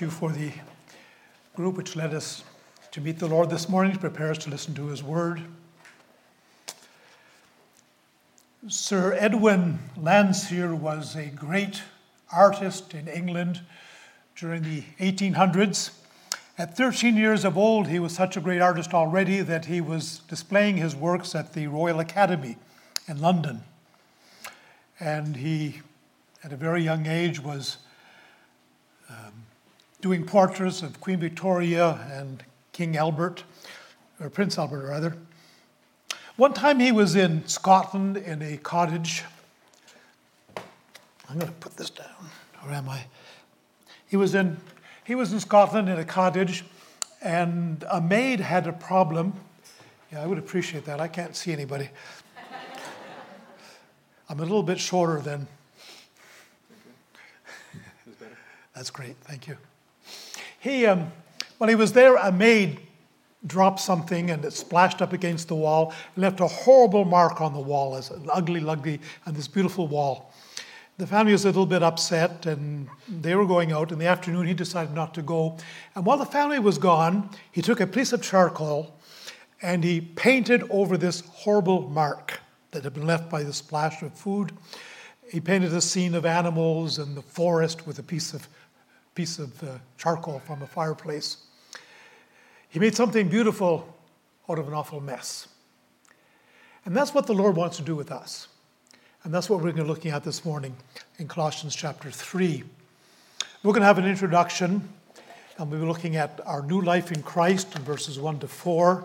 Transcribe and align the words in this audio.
you 0.00 0.10
for 0.10 0.30
the 0.30 0.52
group 1.54 1.76
which 1.76 1.96
led 1.96 2.14
us 2.14 2.44
to 2.92 3.00
meet 3.00 3.18
the 3.18 3.26
Lord 3.26 3.50
this 3.50 3.68
morning, 3.68 3.92
to 3.92 3.98
prepare 3.98 4.30
us 4.30 4.38
to 4.38 4.50
listen 4.50 4.74
to 4.74 4.86
his 4.86 5.02
word. 5.02 5.42
Sir 8.68 9.16
Edwin 9.18 9.78
Landseer 9.96 10.74
was 10.74 11.16
a 11.16 11.26
great 11.26 11.82
artist 12.32 12.94
in 12.94 13.08
England 13.08 13.60
during 14.36 14.62
the 14.62 14.82
1800s. 15.00 15.90
At 16.56 16.76
13 16.76 17.16
years 17.16 17.44
of 17.44 17.56
old, 17.56 17.88
he 17.88 17.98
was 17.98 18.12
such 18.12 18.36
a 18.36 18.40
great 18.40 18.60
artist 18.60 18.92
already 18.92 19.40
that 19.42 19.66
he 19.66 19.80
was 19.80 20.20
displaying 20.28 20.76
his 20.76 20.94
works 20.94 21.34
at 21.34 21.52
the 21.52 21.66
Royal 21.66 22.00
Academy 22.00 22.56
in 23.06 23.20
London. 23.20 23.62
And 25.00 25.36
he, 25.36 25.82
at 26.42 26.52
a 26.52 26.56
very 26.56 26.82
young 26.82 27.06
age, 27.06 27.40
was 27.40 27.78
doing 30.00 30.24
portraits 30.24 30.82
of 30.82 31.00
Queen 31.00 31.18
Victoria 31.18 32.06
and 32.12 32.44
King 32.72 32.96
Albert, 32.96 33.44
or 34.20 34.30
Prince 34.30 34.58
Albert, 34.58 34.86
rather. 34.86 35.16
One 36.36 36.52
time 36.52 36.78
he 36.78 36.92
was 36.92 37.16
in 37.16 37.46
Scotland 37.48 38.16
in 38.16 38.42
a 38.42 38.56
cottage. 38.58 39.24
I'm 41.28 41.38
going 41.38 41.48
to 41.48 41.58
put 41.58 41.76
this 41.76 41.90
down. 41.90 42.06
Where 42.60 42.74
am 42.74 42.88
I? 42.88 43.06
He 44.06 44.16
was 44.16 44.34
in, 44.34 44.56
he 45.04 45.14
was 45.16 45.32
in 45.32 45.40
Scotland 45.40 45.88
in 45.88 45.98
a 45.98 46.04
cottage, 46.04 46.64
and 47.20 47.84
a 47.90 48.00
maid 48.00 48.40
had 48.40 48.66
a 48.66 48.72
problem. 48.72 49.32
Yeah, 50.12 50.22
I 50.22 50.26
would 50.26 50.38
appreciate 50.38 50.84
that. 50.84 51.00
I 51.00 51.08
can't 51.08 51.34
see 51.34 51.52
anybody. 51.52 51.90
I'm 54.28 54.38
a 54.38 54.42
little 54.42 54.62
bit 54.62 54.78
shorter 54.78 55.20
than. 55.20 55.48
That's 58.74 58.90
great. 58.90 59.16
Thank 59.22 59.48
you. 59.48 59.58
He, 60.58 60.86
um, 60.86 61.12
he 61.66 61.74
was 61.74 61.92
there, 61.92 62.16
a 62.16 62.32
maid 62.32 62.80
dropped 63.46 63.80
something 63.80 64.30
and 64.30 64.44
it 64.44 64.52
splashed 64.52 65.00
up 65.00 65.12
against 65.12 65.48
the 65.48 65.54
wall 65.54 65.92
left 66.16 66.40
a 66.40 66.46
horrible 66.46 67.04
mark 67.04 67.40
on 67.40 67.54
the 67.54 67.60
wall, 67.60 67.94
as 67.94 68.10
an 68.10 68.28
ugly, 68.32 68.64
ugly, 68.66 69.00
and 69.26 69.36
this 69.36 69.48
beautiful 69.48 69.86
wall. 69.86 70.32
The 70.98 71.06
family 71.06 71.30
was 71.30 71.44
a 71.44 71.48
little 71.48 71.66
bit 71.66 71.84
upset 71.84 72.46
and 72.46 72.88
they 73.08 73.36
were 73.36 73.46
going 73.46 73.70
out. 73.70 73.92
In 73.92 74.00
the 74.00 74.06
afternoon, 74.06 74.48
he 74.48 74.54
decided 74.54 74.92
not 74.92 75.14
to 75.14 75.22
go. 75.22 75.56
And 75.94 76.04
while 76.04 76.18
the 76.18 76.26
family 76.26 76.58
was 76.58 76.76
gone, 76.76 77.30
he 77.52 77.62
took 77.62 77.80
a 77.80 77.86
piece 77.86 78.12
of 78.12 78.20
charcoal 78.20 78.96
and 79.62 79.84
he 79.84 80.00
painted 80.00 80.64
over 80.70 80.96
this 80.96 81.20
horrible 81.20 81.88
mark 81.88 82.40
that 82.72 82.82
had 82.82 82.94
been 82.94 83.06
left 83.06 83.30
by 83.30 83.44
the 83.44 83.52
splash 83.52 84.02
of 84.02 84.12
food. 84.14 84.52
He 85.30 85.40
painted 85.40 85.72
a 85.72 85.80
scene 85.80 86.16
of 86.16 86.26
animals 86.26 86.98
and 86.98 87.16
the 87.16 87.22
forest 87.22 87.86
with 87.86 88.00
a 88.00 88.02
piece 88.02 88.34
of 88.34 88.48
piece 89.18 89.40
of 89.40 89.64
uh, 89.64 89.66
charcoal 89.96 90.38
from 90.38 90.62
a 90.62 90.66
fireplace. 90.68 91.38
He 92.68 92.78
made 92.78 92.94
something 92.94 93.28
beautiful 93.28 93.92
out 94.48 94.60
of 94.60 94.68
an 94.68 94.74
awful 94.74 95.00
mess. 95.00 95.48
And 96.84 96.96
that's 96.96 97.12
what 97.12 97.26
the 97.26 97.34
Lord 97.34 97.56
wants 97.56 97.78
to 97.78 97.82
do 97.82 97.96
with 97.96 98.12
us. 98.12 98.46
And 99.24 99.34
that's 99.34 99.50
what 99.50 99.56
we're 99.56 99.72
going 99.72 99.78
to 99.78 99.82
be 99.82 99.88
looking 99.88 100.12
at 100.12 100.22
this 100.22 100.44
morning 100.44 100.76
in 101.18 101.26
Colossians 101.26 101.74
chapter 101.74 102.12
3. 102.12 102.62
We're 103.64 103.72
going 103.72 103.80
to 103.80 103.86
have 103.86 103.98
an 103.98 104.06
introduction, 104.06 104.88
and 105.58 105.68
we'll 105.68 105.80
be 105.80 105.86
looking 105.86 106.14
at 106.14 106.38
our 106.46 106.62
new 106.62 106.80
life 106.80 107.10
in 107.10 107.20
Christ 107.24 107.74
in 107.74 107.82
verses 107.82 108.20
1 108.20 108.38
to 108.38 108.46
4. 108.46 109.04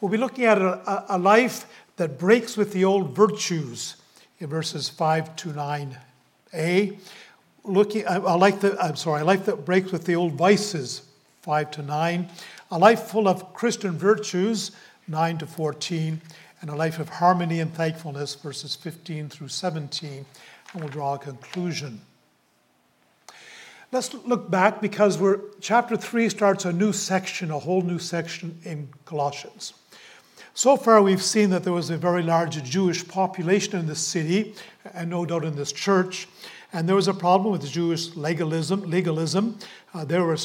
We'll 0.00 0.10
be 0.10 0.18
looking 0.18 0.46
at 0.46 0.58
a, 0.60 1.04
a 1.14 1.18
life 1.18 1.66
that 1.98 2.18
breaks 2.18 2.56
with 2.56 2.72
the 2.72 2.84
old 2.84 3.14
virtues 3.14 3.94
in 4.40 4.48
verses 4.48 4.88
5 4.88 5.36
to 5.36 5.50
9a 5.50 6.98
looking, 7.66 8.06
I, 8.06 8.16
I 8.16 8.34
like 8.34 8.60
the, 8.60 8.80
I'm 8.80 8.96
sorry, 8.96 9.20
I 9.20 9.24
like 9.24 9.44
that 9.44 9.64
breaks 9.64 9.92
with 9.92 10.04
the 10.04 10.16
old 10.16 10.32
vices, 10.34 11.02
5 11.42 11.70
to 11.72 11.82
9, 11.82 12.28
a 12.70 12.78
life 12.78 13.02
full 13.02 13.28
of 13.28 13.54
Christian 13.54 13.92
virtues, 13.92 14.72
9 15.08 15.38
to 15.38 15.46
14, 15.46 16.20
and 16.60 16.70
a 16.70 16.74
life 16.74 16.98
of 16.98 17.08
harmony 17.08 17.60
and 17.60 17.72
thankfulness, 17.74 18.34
verses 18.34 18.74
15 18.74 19.28
through 19.28 19.48
17, 19.48 20.26
and 20.72 20.80
we'll 20.80 20.88
draw 20.90 21.14
a 21.14 21.18
conclusion. 21.18 22.00
Let's 23.92 24.12
look 24.12 24.50
back 24.50 24.80
because 24.80 25.18
we're, 25.18 25.38
chapter 25.60 25.96
3 25.96 26.28
starts 26.28 26.64
a 26.64 26.72
new 26.72 26.92
section, 26.92 27.50
a 27.50 27.58
whole 27.58 27.82
new 27.82 27.98
section 27.98 28.58
in 28.64 28.88
Colossians. 29.04 29.74
So 30.54 30.76
far, 30.76 31.02
we've 31.02 31.22
seen 31.22 31.50
that 31.50 31.64
there 31.64 31.72
was 31.72 31.90
a 31.90 31.98
very 31.98 32.22
large 32.22 32.62
Jewish 32.64 33.06
population 33.06 33.78
in 33.78 33.86
the 33.86 33.94
city, 33.94 34.54
and 34.94 35.10
no 35.10 35.24
doubt 35.26 35.44
in 35.44 35.54
this 35.54 35.70
church. 35.70 36.26
And 36.76 36.86
there 36.86 36.94
was 36.94 37.08
a 37.08 37.14
problem 37.14 37.52
with 37.52 37.66
Jewish 37.66 38.14
legalism. 38.16 38.82
legalism. 38.82 39.58
Uh, 39.94 40.04
they 40.04 40.20
were 40.20 40.36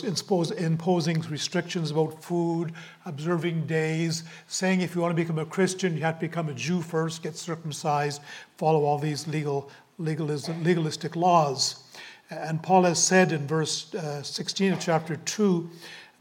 imposing 0.57 1.19
restrictions 1.29 1.91
about 1.91 2.23
food, 2.23 2.71
observing 3.05 3.67
days, 3.67 4.23
saying 4.47 4.79
if 4.79 4.95
you 4.95 5.01
want 5.01 5.11
to 5.11 5.21
become 5.21 5.39
a 5.39 5.45
Christian, 5.45 5.93
you 5.93 6.03
have 6.03 6.21
to 6.21 6.27
become 6.29 6.47
a 6.47 6.53
Jew 6.53 6.81
first, 6.81 7.21
get 7.21 7.35
circumcised, 7.35 8.21
follow 8.55 8.85
all 8.85 8.97
these 8.97 9.27
legal, 9.27 9.69
legalism, 9.97 10.63
legalistic 10.63 11.17
laws. 11.17 11.83
And 12.29 12.63
Paul 12.63 12.83
has 12.83 13.03
said 13.03 13.33
in 13.33 13.45
verse 13.45 13.93
uh, 13.93 14.23
16 14.23 14.71
of 14.71 14.79
chapter 14.79 15.17
2 15.17 15.69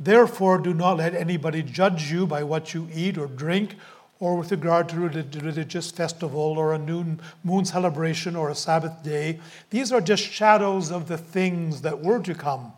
Therefore, 0.00 0.58
do 0.58 0.74
not 0.74 0.96
let 0.96 1.14
anybody 1.14 1.62
judge 1.62 2.10
you 2.10 2.26
by 2.26 2.42
what 2.42 2.74
you 2.74 2.88
eat 2.92 3.16
or 3.16 3.28
drink 3.28 3.76
or 4.20 4.36
with 4.36 4.50
regard 4.52 4.86
to 4.90 5.06
a 5.06 5.08
religious 5.40 5.90
festival 5.90 6.58
or 6.58 6.74
a 6.74 6.78
new 6.78 7.16
moon 7.42 7.64
celebration 7.64 8.36
or 8.36 8.50
a 8.50 8.54
Sabbath 8.54 9.02
day. 9.02 9.40
These 9.70 9.90
are 9.92 10.00
just 10.00 10.22
shadows 10.22 10.92
of 10.92 11.08
the 11.08 11.16
things 11.16 11.80
that 11.80 12.00
were 12.00 12.20
to 12.20 12.34
come. 12.34 12.72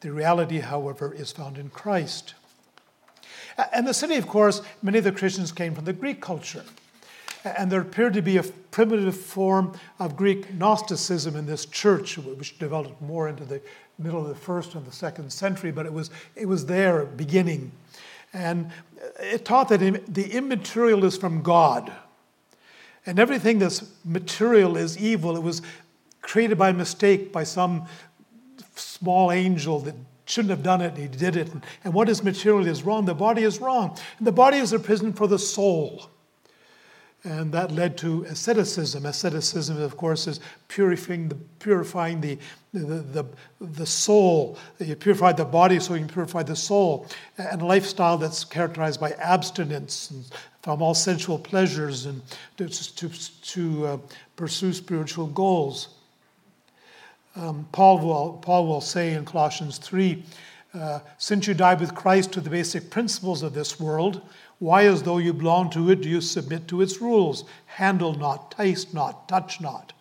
The 0.00 0.12
reality, 0.12 0.58
however, 0.60 1.12
is 1.12 1.32
found 1.32 1.56
in 1.56 1.70
Christ. 1.70 2.34
And 3.72 3.86
the 3.86 3.94
city, 3.94 4.16
of 4.16 4.28
course, 4.28 4.60
many 4.82 4.98
of 4.98 5.04
the 5.04 5.12
Christians 5.12 5.50
came 5.50 5.74
from 5.74 5.86
the 5.86 5.94
Greek 5.94 6.20
culture. 6.20 6.64
And 7.44 7.72
there 7.72 7.80
appeared 7.80 8.12
to 8.14 8.22
be 8.22 8.36
a 8.36 8.42
primitive 8.42 9.16
form 9.16 9.72
of 9.98 10.16
Greek 10.16 10.52
Gnosticism 10.52 11.36
in 11.36 11.46
this 11.46 11.64
church, 11.64 12.18
which 12.18 12.58
developed 12.58 13.00
more 13.00 13.28
into 13.28 13.44
the 13.44 13.62
middle 13.98 14.20
of 14.20 14.28
the 14.28 14.34
first 14.34 14.74
and 14.74 14.84
the 14.84 14.92
second 14.92 15.32
century, 15.32 15.70
but 15.70 15.86
it 15.86 15.92
was, 15.92 16.10
it 16.34 16.46
was 16.46 16.66
there 16.66 17.06
beginning. 17.06 17.72
And 18.32 18.70
it 19.20 19.44
taught 19.44 19.68
that 19.68 19.78
the 19.78 20.30
immaterial 20.32 21.04
is 21.04 21.16
from 21.16 21.42
God. 21.42 21.92
And 23.06 23.18
everything 23.18 23.58
that's 23.58 23.84
material 24.04 24.76
is 24.76 24.98
evil. 24.98 25.36
It 25.36 25.42
was 25.42 25.62
created 26.22 26.58
by 26.58 26.72
mistake 26.72 27.32
by 27.32 27.44
some 27.44 27.86
small 28.74 29.30
angel 29.30 29.78
that 29.80 29.94
shouldn't 30.24 30.50
have 30.50 30.62
done 30.62 30.80
it, 30.80 30.94
and 30.94 30.98
he 30.98 31.06
did 31.06 31.36
it. 31.36 31.50
And 31.84 31.94
what 31.94 32.08
is 32.08 32.24
material 32.24 32.66
is 32.66 32.82
wrong. 32.82 33.04
The 33.04 33.14
body 33.14 33.42
is 33.42 33.60
wrong. 33.60 33.96
And 34.18 34.26
the 34.26 34.32
body 34.32 34.58
is 34.58 34.72
a 34.72 34.78
prison 34.78 35.12
for 35.12 35.28
the 35.28 35.38
soul. 35.38 36.10
And 37.26 37.50
that 37.50 37.72
led 37.72 37.98
to 37.98 38.22
asceticism. 38.28 39.04
Asceticism, 39.04 39.82
of 39.82 39.96
course, 39.96 40.28
is 40.28 40.38
purifying 40.68 41.28
the, 41.28 41.34
purifying 41.58 42.20
the, 42.20 42.38
the, 42.72 43.02
the, 43.02 43.24
the 43.60 43.84
soul. 43.84 44.56
You 44.78 44.94
purify 44.94 45.32
the 45.32 45.44
body 45.44 45.80
so 45.80 45.94
you 45.94 46.00
can 46.00 46.08
purify 46.08 46.44
the 46.44 46.54
soul. 46.54 47.08
And 47.36 47.62
a 47.62 47.64
lifestyle 47.64 48.16
that's 48.16 48.44
characterized 48.44 49.00
by 49.00 49.10
abstinence 49.18 50.12
from 50.62 50.80
all 50.80 50.94
sensual 50.94 51.36
pleasures 51.36 52.06
and 52.06 52.22
to, 52.58 52.68
to, 52.68 53.10
to 53.42 53.86
uh, 53.86 53.98
pursue 54.36 54.72
spiritual 54.72 55.26
goals. 55.26 55.88
Um, 57.34 57.66
Paul, 57.72 57.98
will, 57.98 58.38
Paul 58.40 58.68
will 58.68 58.80
say 58.80 59.14
in 59.14 59.24
Colossians 59.24 59.78
3 59.78 60.22
uh, 60.74 61.00
Since 61.18 61.46
you 61.46 61.54
died 61.54 61.80
with 61.80 61.94
Christ 61.94 62.32
to 62.32 62.40
the 62.40 62.50
basic 62.50 62.90
principles 62.90 63.42
of 63.42 63.54
this 63.54 63.80
world, 63.80 64.20
why, 64.58 64.84
as 64.84 65.02
though 65.02 65.18
you 65.18 65.32
belong 65.32 65.70
to 65.70 65.90
it, 65.90 66.00
do 66.00 66.08
you 66.08 66.20
submit 66.20 66.66
to 66.68 66.80
its 66.80 67.00
rules? 67.00 67.44
Handle 67.66 68.14
not, 68.14 68.50
taste 68.50 68.94
not, 68.94 69.28
touch 69.28 69.60
not. 69.60 69.92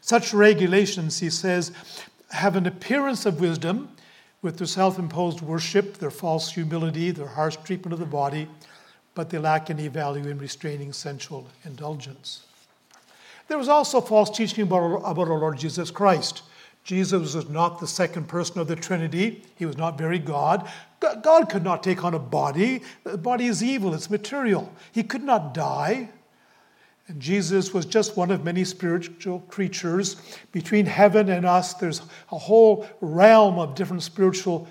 Such 0.00 0.34
regulations, 0.34 1.18
he 1.18 1.30
says, 1.30 1.72
have 2.30 2.56
an 2.56 2.66
appearance 2.66 3.26
of 3.26 3.40
wisdom 3.40 3.88
with 4.42 4.58
their 4.58 4.66
self 4.66 4.98
imposed 4.98 5.40
worship, 5.40 5.98
their 5.98 6.10
false 6.10 6.52
humility, 6.52 7.10
their 7.10 7.26
harsh 7.26 7.56
treatment 7.64 7.92
of 7.92 7.98
the 7.98 8.06
body, 8.06 8.48
but 9.14 9.30
they 9.30 9.38
lack 9.38 9.70
any 9.70 9.88
value 9.88 10.28
in 10.28 10.38
restraining 10.38 10.92
sensual 10.92 11.48
indulgence. 11.64 12.44
There 13.48 13.58
was 13.58 13.68
also 13.68 14.00
false 14.00 14.30
teaching 14.30 14.64
about, 14.64 14.96
about 15.04 15.28
our 15.28 15.38
Lord 15.38 15.58
Jesus 15.58 15.90
Christ. 15.90 16.42
Jesus 16.86 17.34
was 17.34 17.48
not 17.48 17.80
the 17.80 17.86
second 17.88 18.28
person 18.28 18.60
of 18.60 18.68
the 18.68 18.76
Trinity. 18.76 19.42
He 19.56 19.66
was 19.66 19.76
not 19.76 19.98
very 19.98 20.20
God. 20.20 20.70
God 21.00 21.48
could 21.50 21.64
not 21.64 21.82
take 21.82 22.04
on 22.04 22.14
a 22.14 22.18
body. 22.20 22.80
The 23.02 23.18
body 23.18 23.46
is 23.46 23.60
evil, 23.60 23.92
it's 23.92 24.08
material. 24.08 24.72
He 24.92 25.02
could 25.02 25.24
not 25.24 25.52
die. 25.52 26.10
And 27.08 27.20
Jesus 27.20 27.74
was 27.74 27.86
just 27.86 28.16
one 28.16 28.30
of 28.30 28.44
many 28.44 28.64
spiritual 28.64 29.40
creatures. 29.48 30.14
Between 30.52 30.86
heaven 30.86 31.28
and 31.28 31.44
us, 31.44 31.74
there's 31.74 32.02
a 32.30 32.38
whole 32.38 32.86
realm 33.00 33.58
of 33.58 33.74
different 33.74 34.04
spiritual 34.04 34.68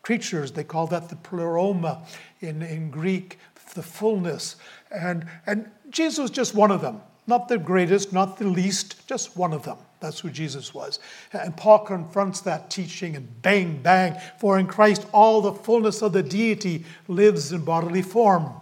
creatures. 0.00 0.52
They 0.52 0.64
call 0.64 0.86
that 0.86 1.10
the 1.10 1.16
pleroma 1.16 2.02
in, 2.40 2.62
in 2.62 2.90
Greek, 2.90 3.38
the 3.74 3.82
fullness. 3.82 4.56
And, 4.90 5.26
and 5.46 5.70
Jesus 5.90 6.18
was 6.18 6.30
just 6.30 6.54
one 6.54 6.70
of 6.70 6.80
them. 6.80 7.02
Not 7.26 7.48
the 7.48 7.58
greatest, 7.58 8.10
not 8.10 8.38
the 8.38 8.46
least, 8.46 9.06
just 9.06 9.36
one 9.36 9.52
of 9.52 9.64
them. 9.64 9.76
That's 10.02 10.20
who 10.20 10.30
Jesus 10.30 10.74
was. 10.74 10.98
And 11.32 11.56
Paul 11.56 11.78
confronts 11.78 12.40
that 12.42 12.68
teaching 12.68 13.16
and 13.16 13.40
bang, 13.40 13.80
bang, 13.82 14.20
for 14.38 14.58
in 14.58 14.66
Christ 14.66 15.06
all 15.12 15.40
the 15.40 15.54
fullness 15.54 16.02
of 16.02 16.12
the 16.12 16.22
deity 16.22 16.84
lives 17.08 17.52
in 17.52 17.64
bodily 17.64 18.02
form. 18.02 18.52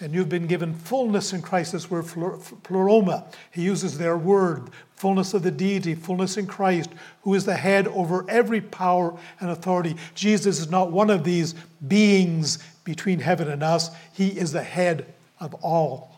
And 0.00 0.12
you've 0.12 0.28
been 0.28 0.46
given 0.46 0.74
fullness 0.74 1.32
in 1.32 1.42
Christ, 1.42 1.72
this 1.72 1.90
word 1.90 2.06
pleroma. 2.62 3.26
He 3.52 3.62
uses 3.62 3.98
their 3.98 4.16
word, 4.16 4.70
fullness 4.96 5.32
of 5.32 5.42
the 5.42 5.50
deity, 5.50 5.94
fullness 5.94 6.36
in 6.36 6.46
Christ, 6.46 6.90
who 7.22 7.34
is 7.34 7.44
the 7.44 7.56
head 7.56 7.88
over 7.88 8.28
every 8.28 8.60
power 8.60 9.18
and 9.40 9.50
authority. 9.50 9.96
Jesus 10.14 10.60
is 10.60 10.70
not 10.70 10.92
one 10.92 11.08
of 11.08 11.24
these 11.24 11.54
beings 11.86 12.58
between 12.84 13.20
heaven 13.20 13.48
and 13.48 13.62
us, 13.62 13.90
He 14.12 14.28
is 14.28 14.52
the 14.52 14.62
head 14.62 15.14
of 15.40 15.54
all. 15.54 16.17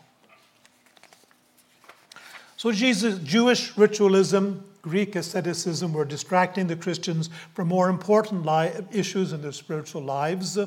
So, 2.61 2.71
Jesus, 2.71 3.17
Jewish 3.17 3.75
ritualism, 3.75 4.63
Greek 4.83 5.15
asceticism 5.15 5.93
were 5.93 6.05
distracting 6.05 6.67
the 6.67 6.75
Christians 6.75 7.31
from 7.55 7.69
more 7.69 7.89
important 7.89 8.45
li- 8.45 8.69
issues 8.91 9.33
in 9.33 9.41
their 9.41 9.51
spiritual 9.51 10.03
lives. 10.03 10.59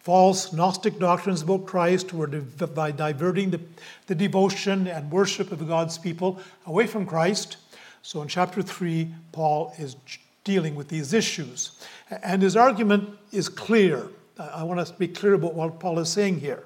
False 0.00 0.52
Gnostic 0.52 0.98
doctrines 0.98 1.40
about 1.40 1.64
Christ 1.64 2.12
were 2.12 2.26
by 2.26 2.90
diverting 2.90 3.48
the, 3.48 3.62
the 4.08 4.14
devotion 4.14 4.86
and 4.86 5.10
worship 5.10 5.50
of 5.52 5.66
God's 5.66 5.96
people 5.96 6.38
away 6.66 6.86
from 6.86 7.06
Christ. 7.06 7.56
So, 8.02 8.20
in 8.20 8.28
chapter 8.28 8.60
3, 8.60 9.08
Paul 9.32 9.72
is 9.78 9.96
dealing 10.44 10.74
with 10.74 10.88
these 10.88 11.14
issues. 11.14 11.80
And 12.22 12.42
his 12.42 12.56
argument 12.56 13.08
is 13.32 13.48
clear. 13.48 14.06
I 14.38 14.64
want 14.64 14.80
us 14.80 14.90
to 14.90 14.98
be 14.98 15.08
clear 15.08 15.32
about 15.32 15.54
what 15.54 15.80
Paul 15.80 15.98
is 15.98 16.10
saying 16.10 16.40
here. 16.40 16.64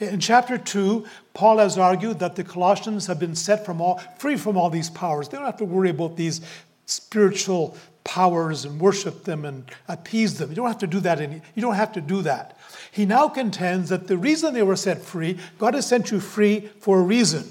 In 0.00 0.20
chapter 0.20 0.58
2, 0.58 1.04
Paul 1.34 1.58
has 1.58 1.78
argued 1.78 2.18
that 2.18 2.36
the 2.36 2.44
Colossians 2.44 3.06
have 3.06 3.18
been 3.18 3.34
set 3.34 3.64
from 3.64 3.80
all, 3.80 3.98
free 4.18 4.36
from 4.36 4.56
all 4.56 4.70
these 4.70 4.90
powers. 4.90 5.28
They 5.28 5.36
don't 5.36 5.46
have 5.46 5.56
to 5.58 5.64
worry 5.64 5.90
about 5.90 6.16
these 6.16 6.40
spiritual 6.86 7.76
powers 8.04 8.64
and 8.64 8.80
worship 8.80 9.24
them 9.24 9.44
and 9.44 9.70
appease 9.88 10.38
them. 10.38 10.50
You 10.50 10.56
don't 10.56 10.68
have 10.68 10.78
to 10.78 10.86
do 10.86 11.00
that. 11.00 11.20
Any, 11.20 11.40
you 11.54 11.62
don't 11.62 11.74
have 11.74 11.92
to 11.92 12.00
do 12.00 12.22
that. 12.22 12.58
He 12.92 13.06
now 13.06 13.28
contends 13.28 13.88
that 13.88 14.06
the 14.06 14.16
reason 14.16 14.54
they 14.54 14.62
were 14.62 14.76
set 14.76 15.02
free, 15.02 15.38
God 15.58 15.74
has 15.74 15.86
sent 15.86 16.10
you 16.10 16.20
free 16.20 16.68
for 16.80 17.00
a 17.00 17.02
reason, 17.02 17.50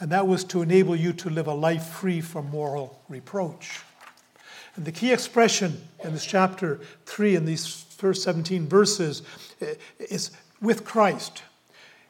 and 0.00 0.10
that 0.12 0.26
was 0.26 0.44
to 0.44 0.62
enable 0.62 0.94
you 0.94 1.12
to 1.14 1.30
live 1.30 1.46
a 1.46 1.54
life 1.54 1.86
free 1.86 2.20
from 2.20 2.48
moral 2.50 3.02
reproach. 3.08 3.80
And 4.76 4.84
the 4.84 4.92
key 4.92 5.12
expression 5.12 5.82
in 6.04 6.12
this 6.12 6.24
chapter 6.24 6.80
3, 7.06 7.34
in 7.34 7.44
these 7.44 7.84
first 7.96 8.22
17 8.22 8.68
verses, 8.68 9.22
eh, 9.60 9.74
is 9.98 10.30
with 10.62 10.84
Christ. 10.84 11.42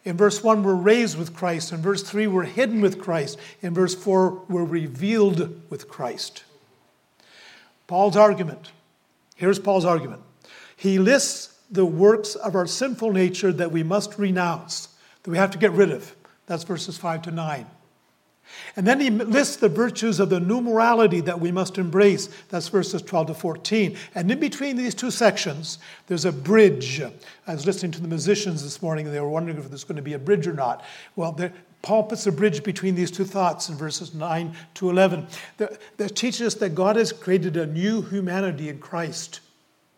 In 0.08 0.16
verse 0.16 0.42
1, 0.42 0.62
we're 0.62 0.74
raised 0.74 1.18
with 1.18 1.34
Christ. 1.36 1.70
In 1.70 1.82
verse 1.82 2.02
3, 2.02 2.28
we're 2.28 2.44
hidden 2.44 2.80
with 2.80 2.98
Christ. 2.98 3.38
In 3.60 3.74
verse 3.74 3.94
4, 3.94 4.44
we're 4.48 4.64
revealed 4.64 5.60
with 5.68 5.86
Christ. 5.86 6.44
Paul's 7.86 8.16
argument. 8.16 8.70
Here's 9.36 9.58
Paul's 9.58 9.84
argument. 9.84 10.22
He 10.74 10.98
lists 10.98 11.58
the 11.70 11.84
works 11.84 12.36
of 12.36 12.54
our 12.54 12.66
sinful 12.66 13.12
nature 13.12 13.52
that 13.52 13.70
we 13.70 13.82
must 13.82 14.18
renounce, 14.18 14.88
that 15.24 15.30
we 15.30 15.36
have 15.36 15.50
to 15.50 15.58
get 15.58 15.72
rid 15.72 15.90
of. 15.90 16.16
That's 16.46 16.64
verses 16.64 16.96
5 16.96 17.20
to 17.22 17.30
9. 17.30 17.66
And 18.76 18.86
then 18.86 19.00
he 19.00 19.10
lists 19.10 19.56
the 19.56 19.68
virtues 19.68 20.20
of 20.20 20.30
the 20.30 20.40
new 20.40 20.60
morality 20.60 21.20
that 21.22 21.40
we 21.40 21.52
must 21.52 21.78
embrace. 21.78 22.28
That's 22.48 22.68
verses 22.68 23.02
12 23.02 23.28
to 23.28 23.34
14. 23.34 23.96
And 24.14 24.30
in 24.30 24.40
between 24.40 24.76
these 24.76 24.94
two 24.94 25.10
sections, 25.10 25.78
there's 26.06 26.24
a 26.24 26.32
bridge. 26.32 27.00
I 27.00 27.52
was 27.52 27.66
listening 27.66 27.92
to 27.92 28.00
the 28.00 28.08
musicians 28.08 28.62
this 28.62 28.82
morning, 28.82 29.06
and 29.06 29.14
they 29.14 29.20
were 29.20 29.28
wondering 29.28 29.58
if 29.58 29.68
there's 29.68 29.84
going 29.84 29.96
to 29.96 30.02
be 30.02 30.14
a 30.14 30.18
bridge 30.18 30.46
or 30.46 30.54
not. 30.54 30.84
Well, 31.16 31.32
there, 31.32 31.52
Paul 31.82 32.04
puts 32.04 32.26
a 32.26 32.32
bridge 32.32 32.62
between 32.62 32.94
these 32.94 33.10
two 33.10 33.24
thoughts 33.24 33.68
in 33.68 33.76
verses 33.76 34.14
9 34.14 34.54
to 34.74 34.90
11 34.90 35.26
that, 35.58 35.78
that 35.96 36.16
teaches 36.16 36.42
us 36.42 36.54
that 36.54 36.74
God 36.74 36.96
has 36.96 37.12
created 37.12 37.56
a 37.56 37.66
new 37.66 38.02
humanity 38.02 38.68
in 38.68 38.78
Christ. 38.78 39.40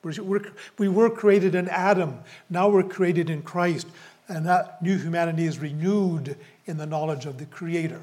We're, 0.03 0.53
we 0.79 0.89
were 0.89 1.11
created 1.11 1.55
in 1.55 1.69
Adam, 1.69 2.21
now 2.49 2.69
we're 2.69 2.83
created 2.83 3.29
in 3.29 3.43
Christ, 3.43 3.87
and 4.29 4.47
that 4.47 4.83
new 4.83 4.97
humanity 4.97 5.45
is 5.45 5.59
renewed 5.59 6.37
in 6.67 6.79
the 6.79 6.87
knowledge 6.87 7.27
of 7.27 7.39
the 7.39 7.47
Creator. 7.47 8.01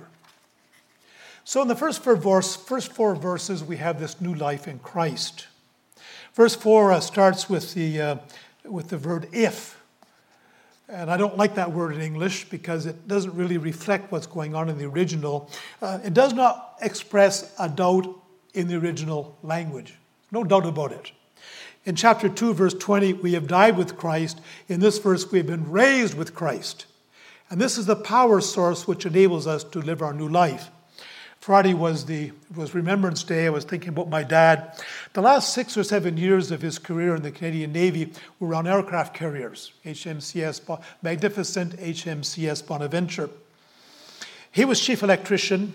So, 1.47 1.61
in 1.61 1.69
the 1.69 1.77
first 1.77 2.03
four, 2.03 2.17
verse, 2.17 2.57
first 2.57 2.91
four 2.91 3.15
verses, 3.15 3.63
we 3.63 3.77
have 3.77 4.01
this 4.01 4.19
new 4.19 4.33
life 4.33 4.67
in 4.67 4.79
Christ. 4.79 5.47
Verse 6.33 6.53
4 6.53 6.91
uh, 6.91 6.99
starts 6.99 7.49
with 7.49 7.73
the, 7.73 8.01
uh, 8.01 8.15
with 8.65 8.89
the 8.89 8.97
verb 8.97 9.29
if. 9.31 9.81
And 10.89 11.09
I 11.09 11.15
don't 11.15 11.38
like 11.38 11.55
that 11.55 11.71
word 11.71 11.95
in 11.95 12.01
English 12.01 12.49
because 12.49 12.85
it 12.85 13.07
doesn't 13.07 13.33
really 13.33 13.57
reflect 13.57 14.11
what's 14.11 14.27
going 14.27 14.55
on 14.55 14.67
in 14.67 14.77
the 14.77 14.83
original. 14.83 15.49
Uh, 15.81 15.99
it 16.03 16.13
does 16.13 16.33
not 16.33 16.75
express 16.81 17.55
a 17.57 17.69
doubt 17.69 18.13
in 18.53 18.67
the 18.67 18.75
original 18.75 19.38
language. 19.41 19.94
No 20.33 20.44
doubt 20.44 20.65
about 20.65 20.91
it. 20.91 21.13
In 21.85 21.95
chapter 21.95 22.27
2, 22.27 22.55
verse 22.55 22.73
20, 22.73 23.13
we 23.13 23.31
have 23.35 23.47
died 23.47 23.77
with 23.77 23.95
Christ. 23.95 24.41
In 24.67 24.81
this 24.81 24.99
verse, 24.99 25.31
we 25.31 25.38
have 25.38 25.47
been 25.47 25.71
raised 25.71 26.13
with 26.13 26.35
Christ. 26.35 26.88
And 27.49 27.61
this 27.61 27.77
is 27.77 27.85
the 27.85 27.95
power 27.95 28.41
source 28.41 28.85
which 28.85 29.05
enables 29.05 29.47
us 29.47 29.63
to 29.63 29.79
live 29.79 30.01
our 30.01 30.13
new 30.13 30.27
life. 30.27 30.71
Friday 31.47 31.73
was 31.73 32.03
the 32.03 32.33
was 32.57 32.75
Remembrance 32.75 33.23
Day. 33.23 33.45
I 33.45 33.49
was 33.51 33.63
thinking 33.63 33.88
about 33.88 34.09
my 34.09 34.21
dad. 34.21 34.83
The 35.13 35.21
last 35.21 35.53
six 35.53 35.77
or 35.77 35.83
seven 35.85 36.17
years 36.17 36.51
of 36.51 36.61
his 36.61 36.77
career 36.77 37.15
in 37.15 37.21
the 37.21 37.31
Canadian 37.31 37.71
Navy 37.71 38.11
were 38.41 38.53
on 38.53 38.67
aircraft 38.67 39.13
carriers, 39.13 39.71
HMCS 39.85 40.81
magnificent 41.01 41.77
HMCS 41.77 42.67
Bonaventure. 42.67 43.29
He 44.51 44.65
was 44.65 44.81
chief 44.81 45.03
electrician. 45.03 45.73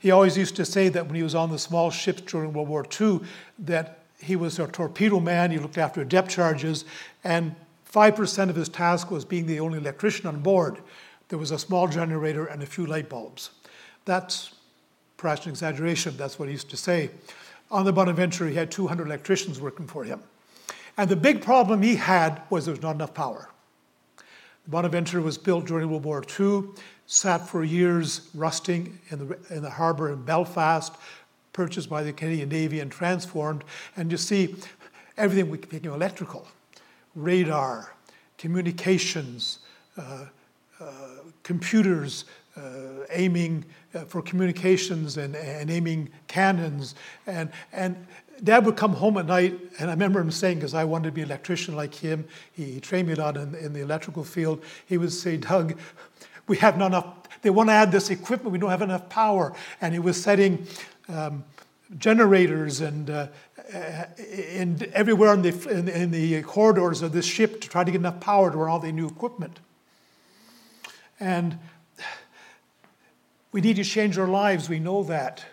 He 0.00 0.10
always 0.10 0.36
used 0.36 0.56
to 0.56 0.64
say 0.64 0.88
that 0.88 1.06
when 1.06 1.14
he 1.14 1.22
was 1.22 1.36
on 1.36 1.52
the 1.52 1.58
small 1.60 1.92
ships 1.92 2.22
during 2.22 2.52
World 2.52 2.66
War 2.68 2.84
II, 3.00 3.20
that 3.60 4.00
he 4.20 4.34
was 4.34 4.58
a 4.58 4.66
torpedo 4.66 5.20
man. 5.20 5.52
He 5.52 5.58
looked 5.60 5.78
after 5.78 6.02
depth 6.02 6.30
charges, 6.30 6.84
and 7.22 7.54
five 7.84 8.16
percent 8.16 8.50
of 8.50 8.56
his 8.56 8.68
task 8.68 9.12
was 9.12 9.24
being 9.24 9.46
the 9.46 9.60
only 9.60 9.78
electrician 9.78 10.26
on 10.26 10.40
board. 10.40 10.78
There 11.28 11.38
was 11.38 11.52
a 11.52 11.60
small 11.60 11.86
generator 11.86 12.46
and 12.46 12.60
a 12.60 12.66
few 12.66 12.86
light 12.86 13.08
bulbs. 13.08 13.50
That's 14.04 14.52
perhaps 15.22 15.46
an 15.46 15.50
exaggeration, 15.50 16.16
that's 16.16 16.38
what 16.38 16.48
he 16.48 16.52
used 16.52 16.68
to 16.68 16.76
say. 16.76 17.08
On 17.70 17.84
the 17.84 17.92
Bonaventure, 17.92 18.48
he 18.48 18.56
had 18.56 18.70
200 18.70 19.06
electricians 19.06 19.60
working 19.60 19.86
for 19.86 20.04
him. 20.04 20.20
And 20.98 21.08
the 21.08 21.16
big 21.16 21.40
problem 21.40 21.80
he 21.80 21.94
had 21.94 22.42
was 22.50 22.66
there 22.66 22.72
was 22.72 22.82
not 22.82 22.96
enough 22.96 23.14
power. 23.14 23.48
The 24.16 24.70
Bonaventure 24.70 25.22
was 25.22 25.38
built 25.38 25.64
during 25.64 25.88
World 25.88 26.04
War 26.04 26.24
II, 26.38 26.64
sat 27.06 27.48
for 27.48 27.64
years 27.64 28.28
rusting 28.34 28.98
in 29.10 29.28
the, 29.28 29.38
in 29.48 29.62
the 29.62 29.70
harbor 29.70 30.12
in 30.12 30.22
Belfast, 30.22 30.94
purchased 31.52 31.88
by 31.88 32.02
the 32.02 32.12
Canadian 32.12 32.48
Navy 32.48 32.80
and 32.80 32.90
transformed. 32.90 33.64
And 33.96 34.10
you 34.10 34.18
see, 34.18 34.56
everything 35.16 35.50
became 35.50 35.92
electrical 35.92 36.46
radar, 37.14 37.94
communications, 38.38 39.60
uh, 39.96 40.24
uh, 40.80 40.84
computers, 41.42 42.24
uh, 42.56 42.60
aiming 43.10 43.64
for 44.06 44.22
communications 44.22 45.16
and, 45.16 45.36
and 45.36 45.70
aiming 45.70 46.10
cannons. 46.26 46.94
And, 47.26 47.50
and 47.72 48.06
Dad 48.42 48.66
would 48.66 48.76
come 48.76 48.94
home 48.94 49.18
at 49.18 49.26
night, 49.26 49.58
and 49.78 49.88
I 49.90 49.92
remember 49.92 50.20
him 50.20 50.30
saying, 50.30 50.58
because 50.58 50.74
I 50.74 50.84
wanted 50.84 51.06
to 51.06 51.12
be 51.12 51.22
an 51.22 51.28
electrician 51.28 51.76
like 51.76 51.94
him, 51.94 52.26
he 52.52 52.80
trained 52.80 53.08
me 53.08 53.14
a 53.14 53.16
lot 53.16 53.36
in, 53.36 53.54
in 53.54 53.72
the 53.72 53.80
electrical 53.80 54.24
field. 54.24 54.62
He 54.86 54.98
would 54.98 55.12
say, 55.12 55.36
Doug, 55.36 55.78
we 56.48 56.56
have 56.56 56.76
not 56.76 56.86
enough, 56.86 57.06
they 57.42 57.50
want 57.50 57.68
to 57.68 57.74
add 57.74 57.92
this 57.92 58.10
equipment, 58.10 58.52
we 58.52 58.58
don't 58.58 58.70
have 58.70 58.82
enough 58.82 59.08
power. 59.08 59.54
And 59.80 59.92
he 59.94 60.00
was 60.00 60.20
setting 60.20 60.66
um, 61.08 61.44
generators 61.98 62.80
and 62.80 63.10
uh, 63.10 63.28
in, 64.18 64.90
everywhere 64.92 65.34
in 65.34 65.42
the, 65.42 65.68
in, 65.70 65.88
in 65.88 66.10
the 66.10 66.42
corridors 66.42 67.02
of 67.02 67.12
this 67.12 67.24
ship 67.24 67.60
to 67.60 67.68
try 67.68 67.84
to 67.84 67.90
get 67.90 67.98
enough 67.98 68.20
power 68.20 68.50
to 68.50 68.56
run 68.56 68.70
all 68.70 68.78
the 68.80 68.90
new 68.92 69.06
equipment. 69.06 69.60
And 71.20 71.58
we 73.52 73.60
need 73.60 73.76
to 73.76 73.84
change 73.84 74.18
our 74.18 74.26
lives, 74.26 74.68
we 74.68 74.80
know 74.80 75.04
that. 75.04 75.44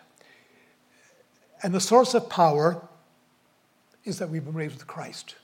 And 1.61 1.73
the 1.73 1.81
source 1.81 2.13
of 2.13 2.29
power 2.29 2.81
is 4.05 4.19
that 4.19 4.29
we've 4.29 4.43
been 4.43 4.53
raised 4.53 4.75
with 4.75 4.87
Christ. 4.87 5.35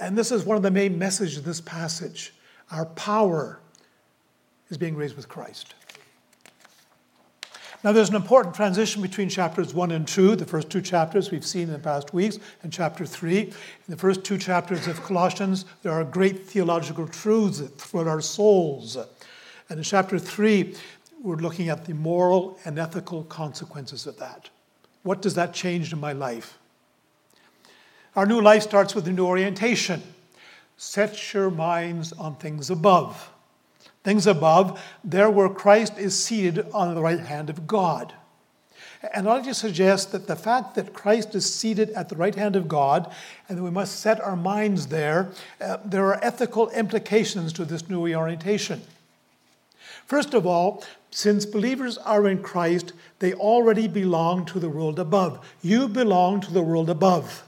And 0.00 0.18
this 0.18 0.32
is 0.32 0.44
one 0.44 0.56
of 0.56 0.62
the 0.62 0.70
main 0.70 0.98
messages 0.98 1.38
of 1.38 1.44
this 1.44 1.60
passage. 1.60 2.34
Our 2.70 2.86
power 2.86 3.60
is 4.68 4.78
being 4.78 4.96
raised 4.96 5.16
with 5.16 5.28
Christ. 5.28 5.74
Now, 7.84 7.90
there's 7.90 8.10
an 8.10 8.16
important 8.16 8.54
transition 8.54 9.02
between 9.02 9.28
chapters 9.28 9.74
1 9.74 9.90
and 9.90 10.06
2, 10.06 10.36
the 10.36 10.44
first 10.44 10.70
two 10.70 10.80
chapters 10.80 11.32
we've 11.32 11.44
seen 11.44 11.64
in 11.64 11.72
the 11.72 11.80
past 11.80 12.14
weeks, 12.14 12.38
and 12.62 12.72
chapter 12.72 13.04
3. 13.04 13.40
In 13.40 13.54
the 13.88 13.96
first 13.96 14.22
two 14.22 14.38
chapters 14.38 14.86
of 14.86 15.02
Colossians, 15.02 15.64
there 15.82 15.90
are 15.90 16.04
great 16.04 16.46
theological 16.46 17.08
truths 17.08 17.58
that 17.58 17.76
thrill 17.80 18.08
our 18.08 18.20
souls. 18.20 18.96
And 19.68 19.78
in 19.78 19.82
chapter 19.82 20.16
3, 20.16 20.76
we're 21.22 21.36
looking 21.36 21.68
at 21.68 21.84
the 21.84 21.94
moral 21.94 22.58
and 22.64 22.78
ethical 22.78 23.22
consequences 23.24 24.06
of 24.06 24.18
that. 24.18 24.50
What 25.02 25.22
does 25.22 25.34
that 25.34 25.54
change 25.54 25.92
in 25.92 26.00
my 26.00 26.12
life? 26.12 26.58
Our 28.14 28.26
new 28.26 28.40
life 28.40 28.62
starts 28.62 28.94
with 28.94 29.06
a 29.08 29.12
new 29.12 29.26
orientation. 29.26 30.02
Set 30.76 31.32
your 31.32 31.50
minds 31.50 32.12
on 32.12 32.36
things 32.36 32.70
above. 32.70 33.30
Things 34.04 34.26
above, 34.26 34.82
there 35.04 35.30
where 35.30 35.48
Christ 35.48 35.96
is 35.96 36.18
seated 36.18 36.66
on 36.72 36.94
the 36.94 37.00
right 37.00 37.20
hand 37.20 37.48
of 37.48 37.66
God. 37.68 38.12
And 39.14 39.28
I'd 39.28 39.32
like 39.32 39.44
to 39.44 39.54
suggest 39.54 40.12
that 40.12 40.26
the 40.26 40.36
fact 40.36 40.74
that 40.74 40.92
Christ 40.92 41.34
is 41.34 41.52
seated 41.52 41.90
at 41.90 42.08
the 42.08 42.16
right 42.16 42.34
hand 42.34 42.54
of 42.54 42.68
God 42.68 43.12
and 43.48 43.58
that 43.58 43.62
we 43.62 43.70
must 43.70 44.00
set 44.00 44.20
our 44.20 44.36
minds 44.36 44.88
there, 44.88 45.30
uh, 45.60 45.78
there 45.84 46.06
are 46.06 46.22
ethical 46.22 46.68
implications 46.70 47.52
to 47.54 47.64
this 47.64 47.88
new 47.88 48.14
orientation. 48.14 48.82
First 50.06 50.34
of 50.34 50.46
all, 50.46 50.84
since 51.14 51.44
believers 51.44 51.98
are 51.98 52.26
in 52.26 52.42
Christ, 52.42 52.94
they 53.18 53.34
already 53.34 53.86
belong 53.86 54.46
to 54.46 54.58
the 54.58 54.70
world 54.70 54.98
above. 54.98 55.46
You 55.60 55.86
belong 55.86 56.40
to 56.40 56.52
the 56.52 56.62
world 56.62 56.88
above. 56.88 57.44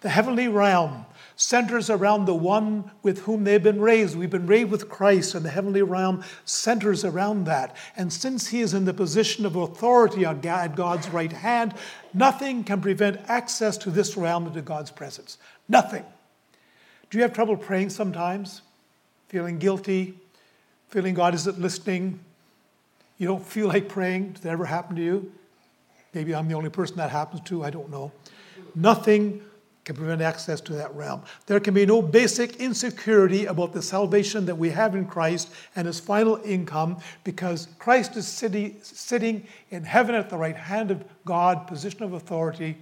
The 0.00 0.08
heavenly 0.08 0.46
realm 0.46 1.06
centers 1.34 1.90
around 1.90 2.24
the 2.24 2.34
one 2.34 2.92
with 3.02 3.20
whom 3.22 3.42
they've 3.42 3.62
been 3.62 3.80
raised. 3.80 4.16
We've 4.16 4.30
been 4.30 4.46
raised 4.46 4.70
with 4.70 4.88
Christ, 4.88 5.34
and 5.34 5.44
the 5.44 5.50
heavenly 5.50 5.82
realm 5.82 6.22
centers 6.44 7.04
around 7.04 7.46
that. 7.46 7.76
And 7.96 8.12
since 8.12 8.46
he 8.46 8.60
is 8.60 8.74
in 8.74 8.84
the 8.84 8.94
position 8.94 9.44
of 9.44 9.56
authority 9.56 10.24
on 10.24 10.40
God, 10.40 10.76
God's 10.76 11.08
right 11.08 11.32
hand, 11.32 11.74
nothing 12.14 12.62
can 12.62 12.80
prevent 12.80 13.20
access 13.28 13.76
to 13.78 13.90
this 13.90 14.16
realm 14.16 14.46
into 14.46 14.62
God's 14.62 14.92
presence. 14.92 15.36
Nothing. 15.68 16.04
Do 17.10 17.18
you 17.18 17.22
have 17.22 17.32
trouble 17.32 17.56
praying 17.56 17.90
sometimes? 17.90 18.62
Feeling 19.28 19.58
guilty? 19.58 20.14
Feeling 20.88 21.14
God 21.14 21.34
isn't 21.34 21.60
listening? 21.60 22.20
You 23.18 23.26
don't 23.26 23.44
feel 23.44 23.68
like 23.68 23.88
praying? 23.88 24.32
Does 24.32 24.42
that 24.42 24.50
ever 24.50 24.64
happen 24.64 24.96
to 24.96 25.02
you? 25.02 25.32
Maybe 26.14 26.34
I'm 26.34 26.48
the 26.48 26.54
only 26.54 26.70
person 26.70 26.96
that 26.96 27.10
happens 27.10 27.42
to, 27.42 27.64
I 27.64 27.70
don't 27.70 27.90
know. 27.90 28.12
Nothing 28.74 29.42
can 29.84 29.96
prevent 29.96 30.20
access 30.20 30.60
to 30.62 30.72
that 30.74 30.94
realm. 30.94 31.22
There 31.46 31.60
can 31.60 31.74
be 31.74 31.84
no 31.86 32.00
basic 32.02 32.56
insecurity 32.56 33.46
about 33.46 33.72
the 33.72 33.82
salvation 33.82 34.46
that 34.46 34.54
we 34.54 34.70
have 34.70 34.94
in 34.94 35.06
Christ 35.06 35.50
and 35.76 35.86
his 35.86 35.98
final 36.00 36.40
income 36.44 36.98
because 37.24 37.68
Christ 37.78 38.16
is 38.16 38.26
sitting 38.26 39.46
in 39.70 39.84
heaven 39.84 40.14
at 40.14 40.30
the 40.30 40.36
right 40.36 40.56
hand 40.56 40.90
of 40.90 41.04
God, 41.24 41.66
position 41.66 42.02
of 42.02 42.12
authority, 42.12 42.76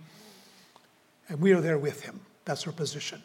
and 1.28 1.40
we 1.40 1.52
are 1.52 1.60
there 1.60 1.78
with 1.78 2.02
him. 2.02 2.20
That's 2.44 2.66
our 2.66 2.72
position. 2.72 3.22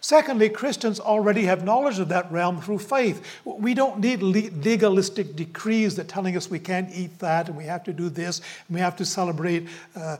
Secondly, 0.00 0.48
Christians 0.48 1.00
already 1.00 1.44
have 1.44 1.64
knowledge 1.64 1.98
of 1.98 2.08
that 2.08 2.30
realm 2.30 2.60
through 2.60 2.78
faith. 2.78 3.22
We 3.44 3.74
don't 3.74 4.00
need 4.00 4.22
legalistic 4.22 5.36
decrees 5.36 5.96
that 5.96 6.08
telling 6.08 6.36
us 6.36 6.50
we 6.50 6.58
can't 6.58 6.90
eat 6.94 7.18
that 7.20 7.48
and 7.48 7.56
we 7.56 7.64
have 7.64 7.84
to 7.84 7.92
do 7.92 8.08
this 8.08 8.40
and 8.68 8.74
we 8.74 8.80
have 8.80 8.96
to 8.96 9.04
celebrate 9.04 9.68
uh, 9.94 10.16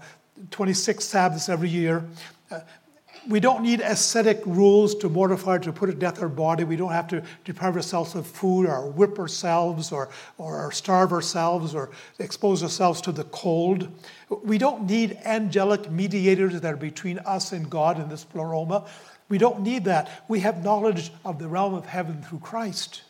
26 0.51 1.05
Sabbaths 1.05 1.49
every 1.49 1.69
year. 1.69 2.05
Uh, 2.51 2.61
we 3.29 3.41
don't 3.41 3.63
need 3.63 3.81
ascetic 3.81 4.41
rules 4.47 4.95
to 4.97 5.09
mortify, 5.09 5.59
to 5.59 5.73
put 5.73 5.87
to 5.87 5.95
death 5.95 6.23
our 6.23 6.29
body. 6.29 6.65
We 6.65 6.77
don't 6.77 6.93
have 6.93 7.09
to 7.09 7.23
deprive 7.45 7.75
ourselves 7.75 8.15
of 8.15 8.27
food 8.27 8.67
or 8.67 8.89
whip 8.89 9.19
ourselves 9.19 9.91
or, 9.91 10.11
or 10.39 10.71
starve 10.71 11.13
ourselves 11.13 11.75
or 11.75 11.91
expose 12.19 12.63
ourselves 12.63 13.01
to 13.03 13.13
the 13.13 13.25
cold. 13.25 13.89
We 14.29 14.59
don't 14.59 14.87
need 14.87 15.19
angelic 15.25 15.91
mediators 15.91 16.61
that 16.61 16.73
are 16.73 16.77
between 16.77 17.19
us 17.21 17.53
and 17.53 17.69
God 17.69 17.99
in 17.99 18.09
this 18.09 18.25
pleroma. 18.25 18.85
We 19.29 19.39
don't 19.39 19.61
need 19.61 19.85
that. 19.85 20.23
We 20.29 20.41
have 20.41 20.63
knowledge 20.63 21.13
of 21.25 21.39
the 21.39 21.49
realm 21.49 21.75
of 21.75 21.87
heaven 21.87 22.23
through 22.23 22.41
Christ. 22.41 23.03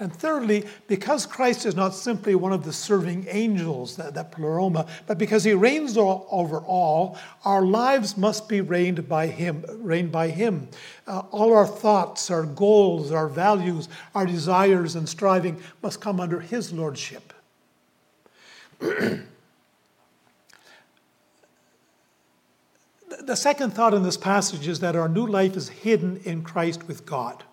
And 0.00 0.12
thirdly, 0.12 0.66
because 0.88 1.24
Christ 1.24 1.66
is 1.66 1.76
not 1.76 1.94
simply 1.94 2.34
one 2.34 2.52
of 2.52 2.64
the 2.64 2.72
serving 2.72 3.26
angels, 3.28 3.94
that, 3.96 4.14
that 4.14 4.32
pleroma, 4.32 4.86
but 5.06 5.18
because 5.18 5.44
he 5.44 5.54
reigns 5.54 5.96
all, 5.96 6.26
over 6.32 6.58
all, 6.58 7.16
our 7.44 7.62
lives 7.62 8.16
must 8.16 8.48
be 8.48 8.60
reigned 8.60 9.08
by 9.08 9.28
him. 9.28 9.64
Reigned 9.68 10.10
by 10.10 10.30
him. 10.30 10.66
Uh, 11.06 11.20
all 11.30 11.54
our 11.54 11.66
thoughts, 11.66 12.28
our 12.28 12.42
goals, 12.42 13.12
our 13.12 13.28
values, 13.28 13.88
our 14.16 14.26
desires 14.26 14.96
and 14.96 15.08
striving 15.08 15.60
must 15.80 16.00
come 16.00 16.18
under 16.18 16.40
his 16.40 16.72
lordship. 16.72 17.32
the 23.20 23.36
second 23.36 23.72
thought 23.72 23.94
in 23.94 24.02
this 24.02 24.16
passage 24.16 24.66
is 24.68 24.80
that 24.80 24.96
our 24.96 25.08
new 25.08 25.26
life 25.26 25.56
is 25.56 25.68
hidden 25.68 26.20
in 26.24 26.42
Christ 26.42 26.86
with 26.88 27.06
God. 27.06 27.44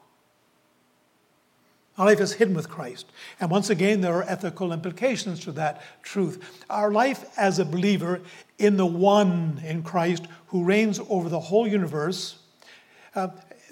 Our 1.97 2.05
life 2.05 2.21
is 2.21 2.33
hidden 2.33 2.55
with 2.55 2.69
Christ. 2.69 3.11
And 3.39 3.51
once 3.51 3.69
again, 3.69 4.01
there 4.01 4.13
are 4.15 4.23
ethical 4.23 4.71
implications 4.71 5.41
to 5.41 5.51
that 5.53 5.81
truth. 6.03 6.63
Our 6.69 6.91
life 6.91 7.25
as 7.37 7.59
a 7.59 7.65
believer 7.65 8.21
in 8.57 8.77
the 8.77 8.85
one 8.85 9.61
in 9.65 9.83
Christ 9.83 10.25
who 10.47 10.63
reigns 10.63 10.99
over 11.09 11.27
the 11.29 11.39
whole 11.39 11.67
universe, 11.67 12.39
uh, 13.13 13.27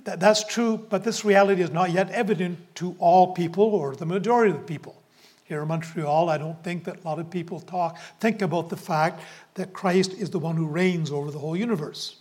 th- 0.05 0.19
that's 0.19 0.43
true, 0.43 0.85
but 0.89 1.03
this 1.03 1.23
reality 1.23 1.61
is 1.61 1.71
not 1.71 1.91
yet 1.91 2.09
evident 2.11 2.75
to 2.75 2.95
all 2.99 3.33
people 3.33 3.63
or 3.63 3.95
the 3.95 4.05
majority 4.05 4.51
of 4.51 4.57
the 4.57 4.65
people. 4.65 5.01
Here 5.49 5.63
in 5.63 5.67
Montreal, 5.67 6.29
I 6.29 6.37
don't 6.37 6.63
think 6.63 6.83
that 6.83 7.03
a 7.03 7.07
lot 7.07 7.17
of 7.17 7.31
people 7.31 7.59
talk, 7.59 7.97
think 8.19 8.43
about 8.43 8.69
the 8.69 8.77
fact 8.77 9.21
that 9.55 9.73
Christ 9.73 10.13
is 10.13 10.29
the 10.29 10.37
one 10.37 10.55
who 10.55 10.67
reigns 10.67 11.11
over 11.11 11.31
the 11.31 11.39
whole 11.39 11.57
universe. 11.57 12.17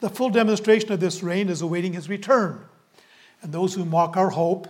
The 0.00 0.08
full 0.08 0.30
demonstration 0.30 0.90
of 0.90 0.98
this 0.98 1.22
reign 1.22 1.50
is 1.50 1.60
awaiting 1.60 1.92
his 1.92 2.08
return. 2.08 2.58
And 3.42 3.52
those 3.52 3.74
who 3.74 3.84
mock 3.84 4.16
our 4.16 4.30
hope 4.30 4.66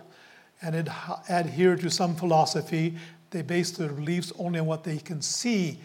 and 0.60 0.74
ad- 0.74 0.92
adhere 1.28 1.76
to 1.76 1.88
some 1.88 2.16
philosophy. 2.16 2.96
They 3.30 3.42
base 3.42 3.70
their 3.70 3.92
beliefs 3.92 4.32
only 4.40 4.58
on 4.58 4.66
what 4.66 4.82
they 4.82 4.98
can 4.98 5.22
see, 5.22 5.78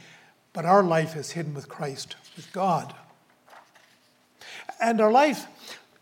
but 0.52 0.66
our 0.66 0.82
life 0.82 1.16
is 1.16 1.32
hidden 1.32 1.54
with 1.54 1.70
Christ, 1.70 2.16
with 2.36 2.52
God. 2.52 2.96
And 4.82 5.00
our 5.00 5.12
life, 5.12 5.46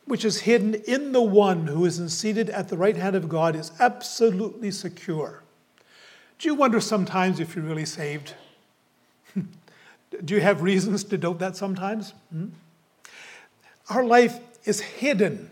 which 0.06 0.24
is 0.24 0.40
hidden 0.40 0.76
in 0.88 1.12
the 1.12 1.22
one 1.22 1.68
who 1.68 1.84
is 1.84 2.02
seated 2.18 2.50
at 2.50 2.70
the 2.70 2.78
right 2.78 2.96
hand 2.96 3.18
of 3.18 3.28
God, 3.28 3.58
is 3.58 3.74
absolutely 3.82 4.72
secure. 4.72 5.43
Do 6.40 6.48
you 6.48 6.56
wonder 6.56 6.80
sometimes 6.80 7.40
if 7.40 7.56
you're 7.56 7.66
really 7.66 7.86
saved? 7.86 8.34
Do 9.36 10.34
you 10.34 10.42
have 10.42 10.62
reasons 10.62 11.04
to 11.06 11.18
doubt 11.18 11.40
that 11.40 11.56
sometimes? 11.56 12.14
Hmm? 12.32 12.48
Our 13.90 14.04
life 14.04 14.40
is 14.66 14.80
hidden 14.80 15.50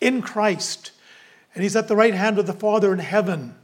in 0.00 0.22
Christ 0.22 0.92
and 1.54 1.62
he's 1.62 1.76
at 1.76 1.88
the 1.88 1.96
right 1.96 2.14
hand 2.14 2.38
of 2.38 2.46
the 2.46 2.52
Father 2.52 2.92
in 2.92 2.98
heaven. 2.98 3.54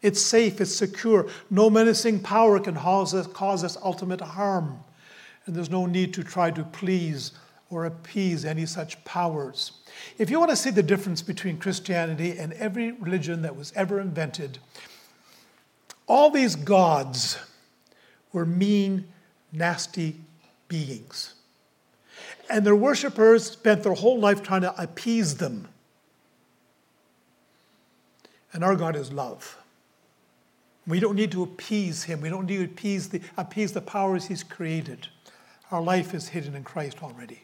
It's 0.00 0.20
safe, 0.20 0.60
it's 0.60 0.74
secure. 0.74 1.28
No 1.50 1.68
menacing 1.68 2.20
power 2.20 2.58
can 2.58 2.74
cause 2.74 3.14
us, 3.14 3.26
cause 3.26 3.64
us 3.64 3.76
ultimate 3.82 4.20
harm. 4.20 4.78
And 5.46 5.54
there's 5.54 5.70
no 5.70 5.86
need 5.86 6.14
to 6.14 6.22
try 6.22 6.50
to 6.50 6.64
please 6.64 7.32
or 7.70 7.84
appease 7.84 8.44
any 8.44 8.64
such 8.64 9.02
powers. 9.04 9.72
If 10.16 10.30
you 10.30 10.38
want 10.38 10.50
to 10.50 10.56
see 10.56 10.70
the 10.70 10.82
difference 10.82 11.20
between 11.20 11.58
Christianity 11.58 12.38
and 12.38 12.52
every 12.54 12.92
religion 12.92 13.42
that 13.42 13.56
was 13.56 13.72
ever 13.76 14.00
invented, 14.00 14.58
all 16.08 16.30
these 16.30 16.56
gods 16.56 17.38
were 18.32 18.46
mean, 18.46 19.06
nasty 19.52 20.16
beings. 20.66 21.34
And 22.50 22.64
their 22.64 22.76
worshippers 22.76 23.50
spent 23.50 23.82
their 23.82 23.92
whole 23.92 24.18
life 24.18 24.42
trying 24.42 24.62
to 24.62 24.82
appease 24.82 25.36
them. 25.36 25.68
And 28.52 28.64
our 28.64 28.74
God 28.74 28.96
is 28.96 29.12
love. 29.12 29.56
We 30.86 31.00
don't 31.00 31.16
need 31.16 31.30
to 31.32 31.42
appease 31.42 32.04
him. 32.04 32.22
We 32.22 32.30
don't 32.30 32.46
need 32.46 32.58
to 32.58 32.64
appease 32.64 33.10
the, 33.10 33.20
appease 33.36 33.72
the 33.72 33.82
powers 33.82 34.26
he's 34.26 34.42
created. 34.42 35.08
Our 35.70 35.82
life 35.82 36.14
is 36.14 36.28
hidden 36.28 36.54
in 36.54 36.64
Christ 36.64 37.02
already. 37.02 37.42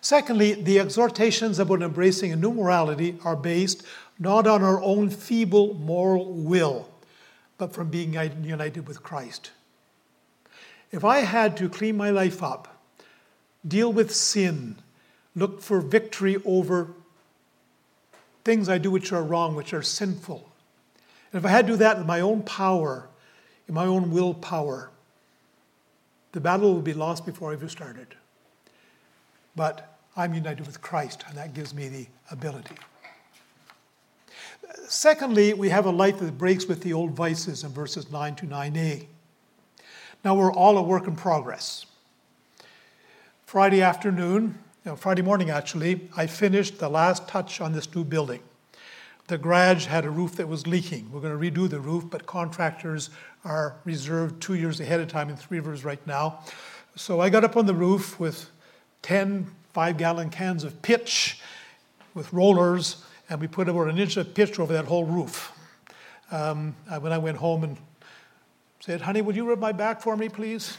Secondly, 0.00 0.54
the 0.54 0.78
exhortations 0.78 1.58
about 1.58 1.82
embracing 1.82 2.32
a 2.32 2.36
new 2.36 2.52
morality 2.52 3.18
are 3.24 3.34
based 3.34 3.82
not 4.20 4.46
on 4.46 4.62
our 4.62 4.80
own 4.80 5.10
feeble 5.10 5.74
moral 5.74 6.32
will, 6.32 6.88
but 7.58 7.72
from 7.72 7.90
being 7.90 8.14
united 8.14 8.86
with 8.88 9.02
Christ. 9.02 9.50
If 10.90 11.04
I 11.04 11.18
had 11.18 11.56
to 11.58 11.68
clean 11.68 11.96
my 11.96 12.10
life 12.10 12.42
up, 12.42 12.82
deal 13.66 13.92
with 13.92 14.14
sin, 14.14 14.76
look 15.34 15.60
for 15.60 15.80
victory 15.80 16.36
over 16.44 16.94
things 18.44 18.68
I 18.68 18.78
do 18.78 18.90
which 18.90 19.12
are 19.12 19.22
wrong, 19.22 19.54
which 19.54 19.74
are 19.74 19.82
sinful. 19.82 20.50
And 21.32 21.38
if 21.38 21.44
I 21.44 21.50
had 21.50 21.66
to 21.66 21.72
do 21.74 21.76
that 21.78 21.98
in 21.98 22.06
my 22.06 22.20
own 22.20 22.42
power, 22.42 23.08
in 23.66 23.74
my 23.74 23.84
own 23.84 24.10
willpower, 24.10 24.90
the 26.32 26.40
battle 26.40 26.74
would 26.74 26.84
be 26.84 26.94
lost 26.94 27.26
before 27.26 27.50
I 27.50 27.54
ever 27.54 27.68
started. 27.68 28.14
But 29.54 29.98
I'm 30.16 30.32
united 30.32 30.66
with 30.66 30.80
Christ, 30.80 31.24
and 31.28 31.36
that 31.36 31.52
gives 31.52 31.74
me 31.74 31.88
the 31.88 32.06
ability. 32.30 32.76
Secondly, 34.88 35.54
we 35.54 35.68
have 35.68 35.86
a 35.86 35.90
life 35.90 36.18
that 36.18 36.38
breaks 36.38 36.66
with 36.66 36.82
the 36.82 36.92
old 36.92 37.12
vices 37.12 37.64
in 37.64 37.70
verses 37.70 38.10
9 38.10 38.34
to 38.36 38.46
9a. 38.46 39.06
Now, 40.24 40.34
we're 40.34 40.52
all 40.52 40.78
a 40.78 40.82
work 40.82 41.06
in 41.06 41.16
progress. 41.16 41.86
Friday 43.46 43.82
afternoon, 43.82 44.58
know, 44.88 44.96
Friday 44.96 45.22
morning 45.22 45.50
actually, 45.50 46.08
I 46.16 46.26
finished 46.26 46.78
the 46.78 46.88
last 46.88 47.28
touch 47.28 47.60
on 47.60 47.72
this 47.72 47.94
new 47.94 48.04
building. 48.04 48.40
The 49.26 49.38
garage 49.38 49.86
had 49.86 50.06
a 50.06 50.10
roof 50.10 50.36
that 50.36 50.48
was 50.48 50.66
leaking. 50.66 51.12
We're 51.12 51.20
going 51.20 51.38
to 51.38 51.50
redo 51.50 51.68
the 51.68 51.80
roof, 51.80 52.04
but 52.10 52.24
contractors 52.24 53.10
are 53.44 53.76
reserved 53.84 54.40
two 54.40 54.54
years 54.54 54.80
ahead 54.80 55.00
of 55.00 55.08
time 55.08 55.28
in 55.28 55.36
Three 55.36 55.58
Rivers 55.58 55.84
right 55.84 56.04
now. 56.06 56.40
So 56.96 57.20
I 57.20 57.28
got 57.28 57.44
up 57.44 57.56
on 57.56 57.66
the 57.66 57.74
roof 57.74 58.18
with 58.18 58.50
10 59.02 59.50
five 59.74 59.98
gallon 59.98 60.30
cans 60.30 60.64
of 60.64 60.80
pitch 60.82 61.40
with 62.14 62.32
rollers, 62.32 63.04
and 63.28 63.40
we 63.40 63.46
put 63.46 63.68
about 63.68 63.88
an 63.88 63.98
inch 63.98 64.16
of 64.16 64.34
pitch 64.34 64.58
over 64.58 64.72
that 64.72 64.86
whole 64.86 65.04
roof. 65.04 65.52
Um, 66.30 66.74
when 67.00 67.12
I 67.12 67.18
went 67.18 67.38
home 67.38 67.64
and 67.64 67.78
Said, 68.80 69.00
honey, 69.00 69.22
would 69.22 69.34
you 69.34 69.48
rub 69.48 69.58
my 69.58 69.72
back 69.72 70.00
for 70.00 70.16
me, 70.16 70.28
please? 70.28 70.78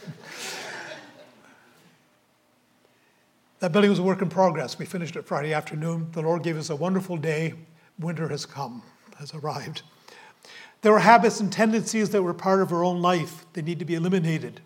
that 3.60 3.72
building 3.72 3.90
was 3.90 4.00
a 4.00 4.04
work 4.04 4.22
in 4.22 4.30
progress. 4.30 4.80
We 4.80 4.86
finished 4.86 5.18
it 5.18 5.26
Friday 5.26 5.54
afternoon. 5.54 6.08
The 6.14 6.22
Lord 6.22 6.44
gave 6.44 6.58
us 6.58 6.70
a 6.70 6.76
wonderful 6.76 7.18
day. 7.18 7.54
Winter 8.00 8.30
has 8.30 8.46
come, 8.46 8.84
has 9.18 9.34
arrived. 9.34 9.82
There 10.82 10.94
were 10.94 11.00
habits 11.00 11.42
and 11.42 11.52
tendencies 11.52 12.12
that 12.12 12.24
were 12.24 12.34
part 12.34 12.62
of 12.62 12.72
our 12.72 12.86
own 12.86 13.02
life. 13.02 13.46
They 13.52 13.62
need 13.62 13.80
to 13.80 13.86
be 13.86 13.96
eliminated. 13.96 14.62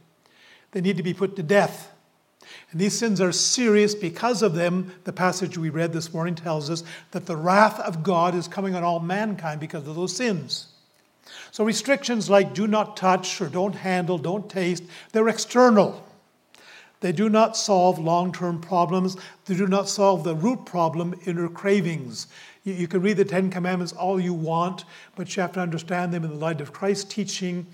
They 0.71 0.81
need 0.81 0.97
to 0.97 1.03
be 1.03 1.15
put 1.15 1.35
to 1.37 1.43
death. 1.43 1.91
And 2.73 2.81
these 2.81 2.97
sins 2.97 3.21
are 3.21 3.31
serious 3.31 3.93
because 3.93 4.41
of 4.41 4.55
them. 4.55 4.91
The 5.03 5.13
passage 5.13 5.59
we 5.59 5.69
read 5.69 5.93
this 5.93 6.11
morning 6.11 6.33
tells 6.33 6.71
us 6.71 6.83
that 7.11 7.27
the 7.27 7.37
wrath 7.37 7.79
of 7.79 8.01
God 8.01 8.33
is 8.33 8.47
coming 8.47 8.73
on 8.73 8.83
all 8.83 8.99
mankind 8.99 9.59
because 9.59 9.87
of 9.87 9.95
those 9.95 10.15
sins. 10.15 10.69
So 11.51 11.63
restrictions 11.63 12.31
like 12.31 12.55
do 12.55 12.65
not 12.65 12.97
touch 12.97 13.39
or 13.39 13.47
don't 13.47 13.75
handle, 13.75 14.17
don't 14.17 14.49
taste, 14.49 14.83
they're 15.11 15.29
external. 15.29 16.03
They 16.99 17.11
do 17.11 17.29
not 17.29 17.55
solve 17.55 17.99
long 17.99 18.33
term 18.33 18.59
problems. 18.59 19.17
They 19.45 19.55
do 19.55 19.67
not 19.67 19.87
solve 19.87 20.23
the 20.23 20.35
root 20.35 20.65
problem, 20.65 21.13
inner 21.25 21.49
cravings. 21.49 22.25
You, 22.63 22.73
you 22.73 22.87
can 22.87 23.03
read 23.03 23.17
the 23.17 23.25
Ten 23.25 23.51
Commandments 23.51 23.93
all 23.93 24.19
you 24.19 24.33
want, 24.33 24.85
but 25.15 25.35
you 25.35 25.41
have 25.41 25.51
to 25.53 25.59
understand 25.59 26.11
them 26.11 26.23
in 26.23 26.31
the 26.31 26.37
light 26.37 26.59
of 26.59 26.73
Christ's 26.73 27.03
teaching 27.13 27.67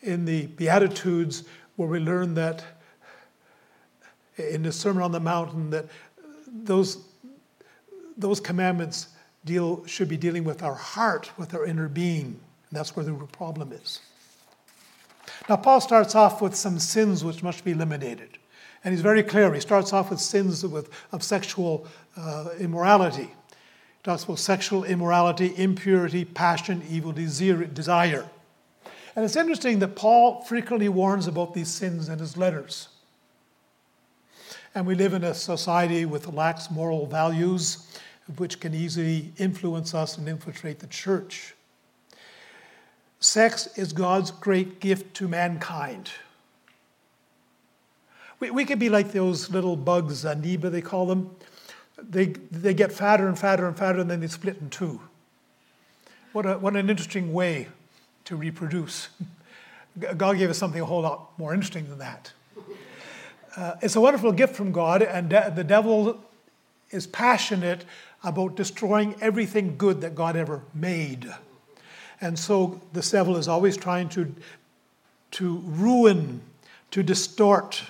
in 0.00 0.24
the 0.24 0.46
Beatitudes, 0.46 1.44
where 1.76 1.88
we 1.88 1.98
learn 1.98 2.32
that 2.34 2.64
in 4.38 4.62
the 4.62 4.72
Sermon 4.72 5.02
on 5.02 5.12
the 5.12 5.20
Mountain 5.20 5.70
that 5.70 5.86
those, 6.46 7.04
those 8.16 8.40
commandments 8.40 9.08
deal, 9.44 9.84
should 9.86 10.08
be 10.08 10.16
dealing 10.16 10.44
with 10.44 10.62
our 10.62 10.74
heart, 10.74 11.30
with 11.36 11.54
our 11.54 11.64
inner 11.64 11.88
being. 11.88 12.26
And 12.70 12.78
that's 12.78 12.94
where 12.96 13.04
the 13.04 13.12
problem 13.26 13.72
is. 13.72 14.00
Now, 15.48 15.56
Paul 15.56 15.80
starts 15.80 16.14
off 16.14 16.42
with 16.42 16.54
some 16.54 16.78
sins 16.78 17.24
which 17.24 17.42
must 17.42 17.64
be 17.64 17.72
eliminated. 17.72 18.38
And 18.84 18.92
he's 18.92 19.02
very 19.02 19.22
clear. 19.22 19.52
He 19.52 19.60
starts 19.60 19.92
off 19.92 20.10
with 20.10 20.20
sins 20.20 20.64
with, 20.64 20.90
of 21.12 21.22
sexual 21.22 21.86
uh, 22.16 22.50
immorality. 22.58 23.24
He 23.24 24.02
talks 24.04 24.24
about 24.24 24.38
sexual 24.38 24.84
immorality, 24.84 25.52
impurity, 25.56 26.24
passion, 26.24 26.82
evil 26.88 27.12
desire. 27.12 28.28
And 29.16 29.24
it's 29.24 29.36
interesting 29.36 29.80
that 29.80 29.96
Paul 29.96 30.42
frequently 30.42 30.88
warns 30.88 31.26
about 31.26 31.54
these 31.54 31.68
sins 31.68 32.08
in 32.08 32.18
his 32.18 32.36
letters. 32.36 32.88
And 34.74 34.86
we 34.86 34.94
live 34.94 35.14
in 35.14 35.24
a 35.24 35.34
society 35.34 36.04
with 36.04 36.26
lax 36.28 36.70
moral 36.70 37.06
values, 37.06 37.86
which 38.36 38.60
can 38.60 38.74
easily 38.74 39.32
influence 39.38 39.94
us 39.94 40.18
and 40.18 40.28
infiltrate 40.28 40.78
the 40.78 40.86
church. 40.86 41.54
Sex 43.20 43.68
is 43.76 43.92
God's 43.92 44.30
great 44.30 44.80
gift 44.80 45.14
to 45.16 45.26
mankind. 45.26 46.10
We, 48.40 48.50
we 48.50 48.64
could 48.64 48.78
be 48.78 48.88
like 48.88 49.12
those 49.12 49.50
little 49.50 49.76
bugs, 49.76 50.24
amoeba 50.24 50.70
they 50.70 50.82
call 50.82 51.06
them. 51.06 51.30
They, 52.00 52.26
they 52.52 52.74
get 52.74 52.92
fatter 52.92 53.26
and 53.26 53.36
fatter 53.36 53.66
and 53.66 53.76
fatter, 53.76 53.98
and 53.98 54.10
then 54.10 54.20
they 54.20 54.28
split 54.28 54.58
in 54.60 54.70
two. 54.70 55.00
What, 56.32 56.46
a, 56.46 56.58
what 56.58 56.76
an 56.76 56.88
interesting 56.88 57.32
way 57.32 57.68
to 58.26 58.36
reproduce. 58.36 59.08
God 60.16 60.38
gave 60.38 60.50
us 60.50 60.58
something 60.58 60.80
a 60.80 60.84
whole 60.84 61.02
lot 61.02 61.36
more 61.38 61.52
interesting 61.52 61.88
than 61.88 61.98
that. 61.98 62.32
Uh, 63.58 63.74
it's 63.82 63.96
a 63.96 64.00
wonderful 64.00 64.30
gift 64.30 64.54
from 64.54 64.70
God, 64.70 65.02
and 65.02 65.30
de- 65.30 65.52
the 65.52 65.64
devil 65.64 66.22
is 66.92 67.08
passionate 67.08 67.84
about 68.22 68.54
destroying 68.54 69.16
everything 69.20 69.76
good 69.76 70.00
that 70.02 70.14
God 70.14 70.36
ever 70.36 70.62
made. 70.72 71.28
And 72.20 72.38
so 72.38 72.80
the 72.92 73.00
devil 73.00 73.36
is 73.36 73.48
always 73.48 73.76
trying 73.76 74.10
to, 74.10 74.32
to 75.32 75.58
ruin, 75.64 76.40
to 76.92 77.02
distort 77.02 77.82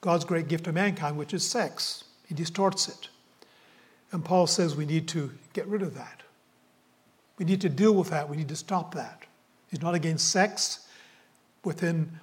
God's 0.00 0.24
great 0.24 0.48
gift 0.48 0.64
to 0.64 0.72
mankind, 0.72 1.16
which 1.16 1.34
is 1.34 1.46
sex. 1.46 2.02
He 2.26 2.34
distorts 2.34 2.88
it. 2.88 3.08
And 4.10 4.24
Paul 4.24 4.48
says 4.48 4.74
we 4.74 4.86
need 4.86 5.06
to 5.08 5.30
get 5.52 5.68
rid 5.68 5.82
of 5.82 5.94
that. 5.94 6.24
We 7.38 7.44
need 7.44 7.60
to 7.60 7.68
deal 7.68 7.94
with 7.94 8.10
that. 8.10 8.28
We 8.28 8.36
need 8.36 8.48
to 8.48 8.56
stop 8.56 8.92
that. 8.96 9.22
He's 9.70 9.82
not 9.82 9.94
against 9.94 10.30
sex 10.30 10.88
within 11.62 12.18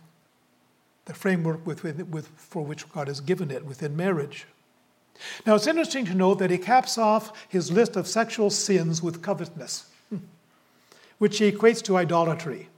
the 1.05 1.13
framework 1.13 1.65
with, 1.65 1.83
with, 1.83 2.27
for 2.27 2.63
which 2.63 2.89
God 2.91 3.07
has 3.07 3.19
given 3.19 3.51
it 3.51 3.65
within 3.65 3.95
marriage. 3.95 4.45
Now, 5.45 5.55
it's 5.55 5.67
interesting 5.67 6.05
to 6.05 6.15
note 6.15 6.39
that 6.39 6.51
he 6.51 6.57
caps 6.57 6.97
off 6.97 7.47
his 7.49 7.71
list 7.71 7.95
of 7.95 8.07
sexual 8.07 8.49
sins 8.49 9.01
with 9.01 9.21
covetousness, 9.21 9.89
which 11.17 11.37
he 11.37 11.51
equates 11.51 11.81
to 11.83 11.97
idolatry. 11.97 12.69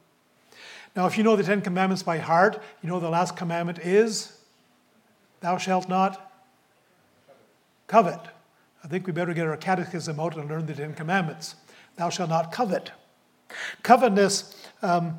Now, 0.96 1.08
if 1.08 1.18
you 1.18 1.24
know 1.24 1.36
the 1.36 1.44
Ten 1.44 1.62
Commandments 1.62 2.04
by 2.04 2.18
heart, 2.18 2.62
you 2.82 2.90
know 2.90 3.00
the 3.00 3.10
last 3.10 3.36
commandment 3.36 3.80
is 3.80 4.38
Thou 5.42 5.58
shalt 5.58 5.90
not 5.90 6.32
covet. 7.88 8.20
I 8.84 8.88
think 8.88 9.06
we 9.08 9.14
better 9.14 9.34
get 9.34 9.48
our 9.48 9.58
catechism 9.58 10.20
out 10.20 10.38
and 10.38 10.50
learn 10.50 10.66
the 10.66 10.74
Ten 10.74 10.94
Commandments. 10.94 11.56
Thou 11.96 12.10
shalt 12.10 12.30
not 12.30 12.52
covet. 12.52 12.92
Covetousness 13.82 14.68
um, 14.82 15.18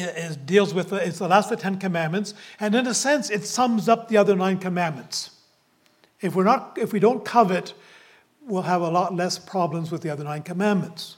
is, 0.00 0.36
deals 0.36 0.74
with 0.74 0.92
it's 0.92 1.18
the 1.18 1.28
last 1.28 1.50
of 1.50 1.58
the 1.58 1.62
Ten 1.62 1.78
Commandments, 1.78 2.34
and 2.60 2.74
in 2.74 2.86
a 2.86 2.94
sense, 2.94 3.30
it 3.30 3.44
sums 3.44 3.88
up 3.88 4.08
the 4.08 4.16
other 4.16 4.36
nine 4.36 4.58
commandments. 4.58 5.30
If 6.20 6.34
we're 6.34 6.44
not, 6.44 6.78
if 6.80 6.92
we 6.92 7.00
don't 7.00 7.24
covet, 7.24 7.74
we'll 8.46 8.62
have 8.62 8.82
a 8.82 8.88
lot 8.88 9.14
less 9.14 9.38
problems 9.38 9.90
with 9.90 10.02
the 10.02 10.10
other 10.10 10.24
nine 10.24 10.42
commandments. 10.42 11.16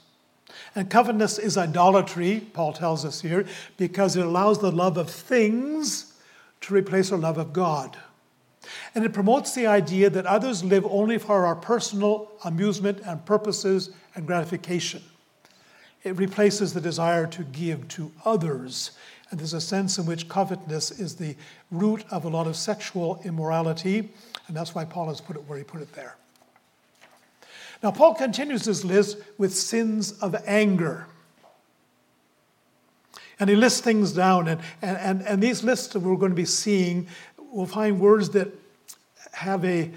And 0.74 0.90
covetousness 0.90 1.38
is 1.38 1.56
idolatry, 1.56 2.46
Paul 2.52 2.72
tells 2.72 3.04
us 3.04 3.20
here, 3.20 3.46
because 3.76 4.16
it 4.16 4.24
allows 4.24 4.58
the 4.58 4.72
love 4.72 4.96
of 4.96 5.10
things 5.10 6.14
to 6.62 6.74
replace 6.74 7.12
our 7.12 7.18
love 7.18 7.38
of 7.38 7.52
God. 7.52 7.96
And 8.94 9.04
it 9.04 9.12
promotes 9.12 9.54
the 9.54 9.66
idea 9.66 10.10
that 10.10 10.26
others 10.26 10.64
live 10.64 10.84
only 10.86 11.18
for 11.18 11.46
our 11.46 11.56
personal 11.56 12.30
amusement 12.44 13.00
and 13.06 13.24
purposes 13.24 13.90
and 14.14 14.26
gratification. 14.26 15.02
It 16.04 16.16
replaces 16.16 16.72
the 16.72 16.80
desire 16.80 17.26
to 17.26 17.42
give 17.44 17.88
to 17.88 18.12
others. 18.24 18.92
And 19.30 19.38
there's 19.38 19.52
a 19.52 19.60
sense 19.60 19.98
in 19.98 20.06
which 20.06 20.28
covetousness 20.28 20.92
is 20.92 21.16
the 21.16 21.36
root 21.70 22.04
of 22.10 22.24
a 22.24 22.28
lot 22.28 22.46
of 22.46 22.56
sexual 22.56 23.20
immorality, 23.24 24.08
and 24.46 24.56
that's 24.56 24.74
why 24.74 24.84
Paul 24.84 25.08
has 25.08 25.20
put 25.20 25.36
it 25.36 25.42
where 25.46 25.58
he 25.58 25.64
put 25.64 25.82
it 25.82 25.92
there. 25.92 26.16
Now, 27.82 27.90
Paul 27.90 28.14
continues 28.14 28.64
his 28.64 28.84
list 28.84 29.18
with 29.36 29.54
sins 29.54 30.12
of 30.12 30.34
anger. 30.46 31.06
And 33.38 33.48
he 33.48 33.54
lists 33.54 33.80
things 33.80 34.12
down, 34.12 34.48
and, 34.48 34.60
and, 34.82 35.22
and, 35.22 35.40
these 35.40 35.62
lists 35.62 35.88
that 35.88 36.00
we're 36.00 36.16
going 36.16 36.32
to 36.32 36.36
be 36.36 36.44
seeing, 36.44 37.06
we'll 37.52 37.66
find 37.66 38.00
words 38.00 38.30
that 38.30 38.48
have 39.32 39.64
a, 39.64 39.92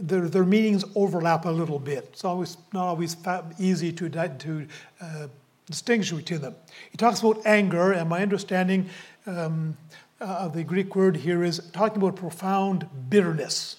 their, 0.00 0.28
their 0.28 0.44
meanings 0.44 0.84
overlap 0.94 1.46
a 1.46 1.50
little 1.50 1.78
bit. 1.78 2.10
It's 2.12 2.24
always 2.24 2.58
not 2.74 2.84
always 2.84 3.16
easy 3.58 3.92
to, 3.92 4.10
to 4.10 4.66
uh, 5.00 5.28
distinguish 5.66 6.10
between 6.12 6.40
them. 6.40 6.54
He 6.90 6.96
talks 6.96 7.20
about 7.20 7.44
anger, 7.46 7.92
and 7.92 8.08
my 8.08 8.22
understanding 8.22 8.88
um, 9.26 9.76
uh, 10.20 10.24
of 10.24 10.54
the 10.54 10.64
Greek 10.64 10.94
word 10.94 11.16
here 11.16 11.42
is 11.42 11.58
talking 11.72 11.98
about 11.98 12.16
profound 12.16 12.88
bitterness. 13.08 13.76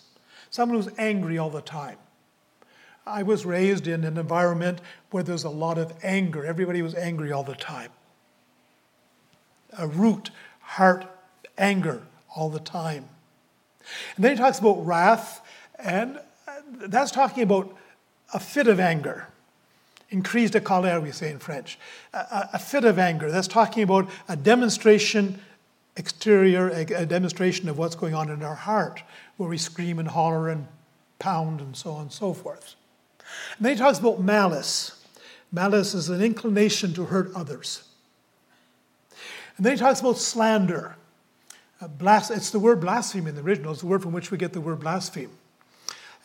Someone 0.50 0.82
who's 0.82 0.94
angry 0.98 1.38
all 1.38 1.50
the 1.50 1.62
time. 1.62 1.98
I 3.06 3.24
was 3.24 3.46
raised 3.46 3.88
in 3.88 4.04
an 4.04 4.18
environment 4.18 4.80
where 5.12 5.24
there's 5.24 5.44
a 5.44 5.50
lot 5.50 5.78
of 5.78 5.94
anger. 6.04 6.46
Everybody 6.46 6.82
was 6.82 6.96
angry 6.96 7.32
all 7.32 7.44
the 7.44 7.56
time. 7.56 7.92
A 9.78 9.88
root, 9.88 10.30
heart, 10.62 11.06
anger 11.58 12.04
all 12.36 12.50
the 12.50 12.60
time. 12.60 13.10
And 14.16 14.24
then 14.24 14.32
he 14.32 14.38
talks 14.38 14.60
about 14.60 14.86
wrath, 14.86 15.42
and 15.78 16.20
that's 16.76 17.12
talking 17.12 17.44
about 17.44 17.76
a 18.34 18.40
fit 18.40 18.68
of 18.68 18.80
anger. 18.80 19.28
Increase 20.14 20.52
de 20.52 20.62
colère, 20.62 21.02
we 21.02 21.12
say 21.12 21.32
in 21.32 21.40
French. 21.40 21.80
A, 22.14 22.50
a, 22.54 22.60
fit 22.60 22.86
of 22.86 23.00
anger. 23.00 23.32
That's 23.32 23.48
talking 23.48 23.82
about 23.82 24.08
a 24.30 24.36
demonstration 24.36 25.42
exterior, 25.98 26.70
a, 26.70 26.82
a 27.02 27.06
demonstration 27.08 27.68
of 27.68 27.80
what's 27.80 27.96
going 27.96 28.14
on 28.14 28.30
in 28.30 28.44
our 28.44 28.54
heart, 28.54 29.02
where 29.38 29.50
we 29.50 29.58
scream 29.58 29.98
and 29.98 30.08
holler 30.08 30.50
and 30.50 30.68
pound 31.18 31.62
and 31.62 31.76
so 31.76 31.94
on 31.94 32.04
and 32.04 32.12
so 32.12 32.32
forth. 32.32 32.76
And 33.58 33.66
then 33.66 33.74
he 33.74 33.80
talks 33.80 33.98
about 33.98 34.22
malice. 34.22 35.04
Malice 35.52 35.96
is 35.96 36.10
an 36.10 36.22
inclination 36.22 36.94
to 36.94 37.06
hurt 37.06 37.32
others. 37.36 37.82
And 39.58 39.66
then 39.66 39.74
he 39.74 39.80
talks 39.80 40.00
about 40.00 40.20
slander. 40.20 40.96
Uh, 41.82 41.88
blas- 41.88 42.30
it's 42.30 42.52
the 42.52 42.60
word 42.60 42.80
blaspheme 42.80 43.26
in 43.26 43.34
the 43.34 43.42
original, 43.42 43.72
it's 43.72 43.82
the 43.82 43.88
word 43.88 44.04
from 44.04 44.12
which 44.12 44.30
we 44.30 44.38
get 44.38 44.54
the 44.54 44.62
word 44.62 44.80
blaspheme. 44.80 45.32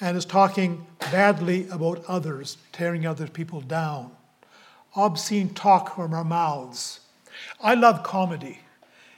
And 0.01 0.17
is 0.17 0.25
talking 0.25 0.87
badly 1.01 1.69
about 1.69 2.05
others, 2.07 2.59
tearing 2.73 3.07
other 3.07 3.27
people 3.27 3.61
down. 3.61 4.13
Obscene 4.95 5.51
talk 5.55 5.95
from 5.97 6.15
our 6.15 6.25
mouths. 6.25 7.01
I 7.61 7.75
love 7.75 8.03
comedy. 8.03 8.61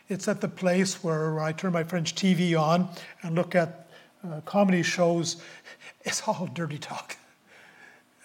It's 0.08 0.26
at 0.26 0.40
the 0.40 0.48
place 0.48 1.04
where 1.04 1.38
I 1.40 1.52
turn 1.52 1.72
my 1.72 1.84
French 1.84 2.14
TV 2.14 2.60
on 2.60 2.88
and 3.22 3.34
look 3.34 3.54
at 3.54 3.88
uh, 4.24 4.40
comedy 4.42 4.82
shows. 4.82 5.36
It's 6.02 6.26
all 6.26 6.48
dirty 6.52 6.78
talk. 6.78 7.16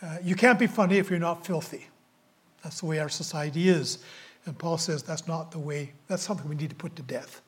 Uh, 0.01 0.17
you 0.23 0.35
can't 0.35 0.57
be 0.57 0.67
funny 0.67 0.97
if 0.97 1.09
you're 1.09 1.19
not 1.19 1.45
filthy. 1.45 1.87
That's 2.63 2.79
the 2.79 2.85
way 2.85 2.99
our 2.99 3.09
society 3.09 3.69
is. 3.69 3.99
And 4.45 4.57
Paul 4.57 4.77
says 4.77 5.03
that's 5.03 5.27
not 5.27 5.51
the 5.51 5.59
way, 5.59 5.93
that's 6.07 6.23
something 6.23 6.47
we 6.47 6.55
need 6.55 6.69
to 6.69 6.75
put 6.75 6.95
to 6.95 7.01
death. 7.01 7.41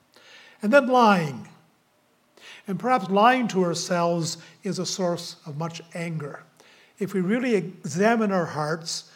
And 0.62 0.72
then 0.72 0.88
lying. 0.88 1.48
And 2.68 2.78
perhaps 2.78 3.10
lying 3.10 3.48
to 3.50 3.64
ourselves 3.64 4.38
is 4.64 4.78
a 4.78 4.86
source 4.86 5.38
of 5.46 5.58
much 5.58 5.82
anger. 5.94 6.44
If 7.00 7.14
we 7.14 7.22
really 7.22 7.56
examine 7.56 8.32
our 8.32 8.46
hearts 8.46 9.12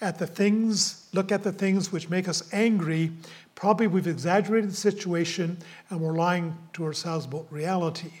at 0.00 0.18
the 0.18 0.26
things, 0.26 1.08
look 1.12 1.32
at 1.32 1.42
the 1.42 1.52
things 1.52 1.90
which 1.90 2.10
make 2.10 2.28
us 2.28 2.42
angry, 2.52 3.12
probably 3.54 3.86
we've 3.86 4.06
exaggerated 4.06 4.70
the 4.70 4.76
situation 4.76 5.58
and 5.90 6.00
we're 6.00 6.12
lying 6.12 6.56
to 6.74 6.84
ourselves 6.84 7.24
about 7.26 7.52
reality. 7.52 8.12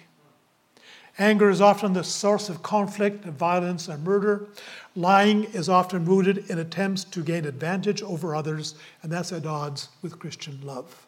Anger 1.18 1.50
is 1.50 1.60
often 1.60 1.92
the 1.92 2.04
source 2.04 2.48
of 2.48 2.62
conflict 2.62 3.24
and 3.24 3.34
violence 3.34 3.88
and 3.88 4.02
murder. 4.02 4.48
Lying 4.96 5.44
is 5.44 5.68
often 5.68 6.06
rooted 6.06 6.50
in 6.50 6.58
attempts 6.58 7.04
to 7.04 7.22
gain 7.22 7.44
advantage 7.44 8.02
over 8.02 8.34
others, 8.34 8.74
and 9.02 9.12
that's 9.12 9.30
at 9.30 9.44
odds 9.44 9.88
with 10.00 10.18
Christian 10.18 10.58
love. 10.62 11.06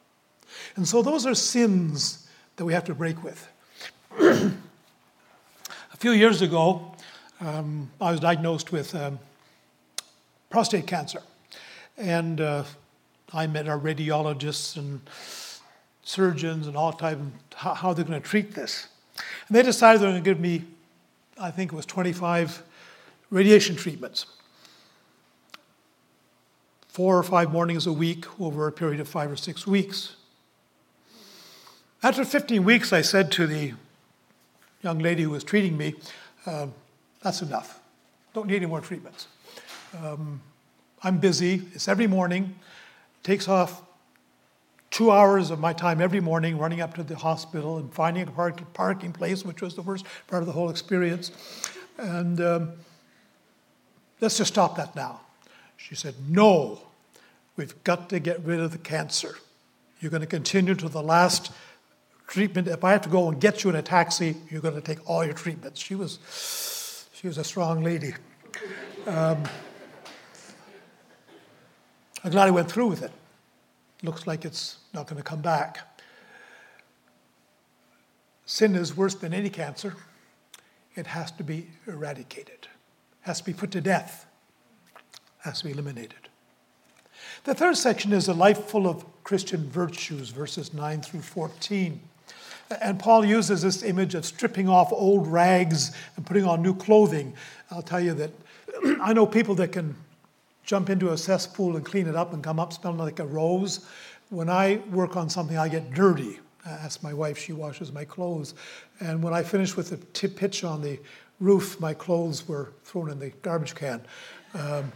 And 0.76 0.86
so 0.86 1.00
those 1.00 1.24
are 1.24 1.34
sins 1.34 2.28
that 2.56 2.66
we 2.66 2.74
have 2.74 2.84
to 2.84 2.94
break 2.94 3.24
with. 3.24 3.48
A 4.18 4.52
few 5.96 6.12
years 6.12 6.42
ago, 6.42 6.92
um, 7.40 7.90
I 8.00 8.10
was 8.10 8.20
diagnosed 8.20 8.70
with 8.72 8.94
um, 8.94 9.18
prostate 10.50 10.86
cancer. 10.86 11.20
And 11.96 12.40
uh, 12.40 12.64
I 13.32 13.46
met 13.46 13.68
our 13.68 13.78
radiologists 13.78 14.76
and 14.76 15.00
surgeons 16.02 16.66
and 16.66 16.76
all 16.76 16.92
type 16.92 17.18
of 17.18 17.32
how, 17.54 17.92
they're 17.92 18.04
going 18.04 18.20
to 18.20 18.28
treat 18.28 18.54
this. 18.54 18.88
And 19.48 19.56
they 19.56 19.62
decided 19.62 20.00
they're 20.00 20.10
going 20.10 20.22
to 20.22 20.30
give 20.30 20.40
me, 20.40 20.64
I 21.40 21.50
think 21.50 21.72
it 21.72 21.76
was 21.76 21.86
25 21.86 22.62
radiation 23.30 23.76
treatments. 23.76 24.26
Four 26.88 27.18
or 27.18 27.22
five 27.24 27.50
mornings 27.50 27.86
a 27.86 27.92
week 27.92 28.40
over 28.40 28.68
a 28.68 28.72
period 28.72 29.00
of 29.00 29.08
five 29.08 29.30
or 29.30 29.36
six 29.36 29.66
weeks. 29.66 30.14
After 32.02 32.24
15 32.24 32.64
weeks, 32.64 32.92
I 32.92 33.00
said 33.00 33.32
to 33.32 33.46
the 33.46 33.72
young 34.84 34.98
lady 34.98 35.22
who 35.22 35.30
was 35.30 35.42
treating 35.42 35.76
me, 35.76 35.94
uh, 36.46 36.66
That's 37.22 37.40
enough. 37.40 37.80
Don't 38.34 38.46
need 38.46 38.56
any 38.56 38.66
more 38.66 38.82
treatments. 38.82 39.28
Um, 39.98 40.42
I'm 41.02 41.18
busy. 41.18 41.62
It's 41.72 41.88
every 41.88 42.06
morning. 42.06 42.54
It 43.20 43.24
takes 43.24 43.48
off 43.48 43.80
two 44.90 45.10
hours 45.10 45.50
of 45.50 45.58
my 45.58 45.72
time 45.72 46.02
every 46.02 46.20
morning 46.20 46.58
running 46.58 46.82
up 46.82 46.94
to 46.94 47.02
the 47.02 47.16
hospital 47.16 47.78
and 47.78 47.92
finding 47.94 48.28
a 48.28 48.30
park, 48.30 48.60
parking 48.74 49.12
place, 49.12 49.42
which 49.42 49.62
was 49.62 49.74
the 49.74 49.80
worst 49.80 50.04
part 50.26 50.42
of 50.42 50.46
the 50.46 50.52
whole 50.52 50.68
experience. 50.68 51.32
And 51.96 52.40
um, 52.42 52.72
let's 54.20 54.36
just 54.36 54.52
stop 54.52 54.76
that 54.76 54.94
now. 54.94 55.22
She 55.78 55.94
said, 55.94 56.14
No, 56.28 56.80
we've 57.56 57.82
got 57.84 58.10
to 58.10 58.18
get 58.18 58.44
rid 58.44 58.60
of 58.60 58.72
the 58.72 58.78
cancer. 58.78 59.36
You're 60.00 60.10
going 60.10 60.20
to 60.20 60.26
continue 60.26 60.74
to 60.74 60.88
the 60.90 61.02
last 61.02 61.50
treatment. 62.26 62.68
If 62.68 62.84
I 62.84 62.92
have 62.92 63.02
to 63.02 63.08
go 63.08 63.28
and 63.28 63.40
get 63.40 63.64
you 63.64 63.70
in 63.70 63.76
a 63.76 63.82
taxi, 63.82 64.36
you're 64.50 64.62
going 64.62 64.74
to 64.74 64.80
take 64.80 65.08
all 65.08 65.24
your 65.24 65.34
treatments. 65.34 65.80
She 65.80 65.94
was, 65.94 67.08
she 67.12 67.26
was 67.26 67.38
a 67.38 67.44
strong 67.44 67.82
lady. 67.82 68.14
Um, 69.06 69.42
I'm 72.22 72.30
glad 72.30 72.48
I 72.48 72.50
went 72.50 72.70
through 72.70 72.86
with 72.86 73.02
it. 73.02 73.12
Looks 74.02 74.26
like 74.26 74.44
it's 74.44 74.78
not 74.92 75.06
going 75.06 75.18
to 75.18 75.22
come 75.22 75.40
back. 75.40 75.78
Sin 78.46 78.74
is 78.74 78.96
worse 78.96 79.14
than 79.14 79.32
any 79.32 79.50
cancer. 79.50 79.94
It 80.94 81.06
has 81.08 81.30
to 81.32 81.42
be 81.42 81.68
eradicated, 81.86 82.60
it 82.62 82.68
has 83.22 83.38
to 83.38 83.44
be 83.44 83.52
put 83.52 83.70
to 83.72 83.80
death, 83.80 84.26
it 84.94 85.48
has 85.48 85.58
to 85.58 85.64
be 85.64 85.72
eliminated. 85.72 86.28
The 87.44 87.54
third 87.54 87.76
section 87.76 88.12
is 88.12 88.28
a 88.28 88.34
life 88.34 88.64
full 88.64 88.86
of 88.86 89.04
Christian 89.24 89.68
virtues, 89.68 90.30
verses 90.30 90.72
9 90.72 91.02
through 91.02 91.22
14. 91.22 92.00
And 92.80 92.98
Paul 92.98 93.24
uses 93.24 93.62
this 93.62 93.82
image 93.82 94.14
of 94.14 94.24
stripping 94.24 94.68
off 94.68 94.92
old 94.92 95.26
rags 95.26 95.92
and 96.16 96.24
putting 96.24 96.44
on 96.44 96.62
new 96.62 96.74
clothing. 96.74 97.34
I'll 97.70 97.82
tell 97.82 98.00
you 98.00 98.14
that 98.14 98.30
I 99.00 99.12
know 99.12 99.26
people 99.26 99.54
that 99.56 99.72
can 99.72 99.94
jump 100.64 100.88
into 100.88 101.12
a 101.12 101.18
cesspool 101.18 101.76
and 101.76 101.84
clean 101.84 102.06
it 102.06 102.16
up 102.16 102.32
and 102.32 102.42
come 102.42 102.58
up 102.58 102.72
smelling 102.72 102.98
like 102.98 103.18
a 103.18 103.26
rose. 103.26 103.86
When 104.30 104.48
I 104.48 104.80
work 104.90 105.16
on 105.16 105.28
something, 105.28 105.58
I 105.58 105.68
get 105.68 105.92
dirty. 105.92 106.40
I 106.64 106.70
ask 106.70 107.02
my 107.02 107.12
wife, 107.12 107.36
she 107.36 107.52
washes 107.52 107.92
my 107.92 108.04
clothes. 108.04 108.54
And 109.00 109.22
when 109.22 109.34
I 109.34 109.42
finished 109.42 109.76
with 109.76 109.90
the 109.90 109.98
tip 109.98 110.36
pitch 110.36 110.64
on 110.64 110.80
the 110.80 110.98
roof, 111.40 111.78
my 111.78 111.92
clothes 111.92 112.48
were 112.48 112.72
thrown 112.84 113.10
in 113.10 113.18
the 113.18 113.30
garbage 113.42 113.74
can. 113.74 114.00
Um, 114.54 114.90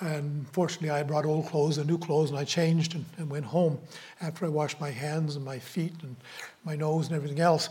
and 0.00 0.46
fortunately, 0.50 0.90
I 0.90 1.02
brought 1.02 1.24
old 1.24 1.46
clothes 1.46 1.78
and 1.78 1.88
new 1.88 1.98
clothes, 1.98 2.30
and 2.30 2.38
I 2.38 2.44
changed 2.44 2.94
and, 2.94 3.04
and, 3.16 3.30
went 3.30 3.44
home 3.44 3.78
after 4.20 4.44
I 4.44 4.48
washed 4.48 4.80
my 4.80 4.90
hands 4.90 5.36
and 5.36 5.44
my 5.44 5.58
feet 5.58 5.94
and 6.02 6.16
my 6.64 6.74
nose 6.74 7.06
and 7.06 7.16
everything 7.16 7.40
else 7.40 7.68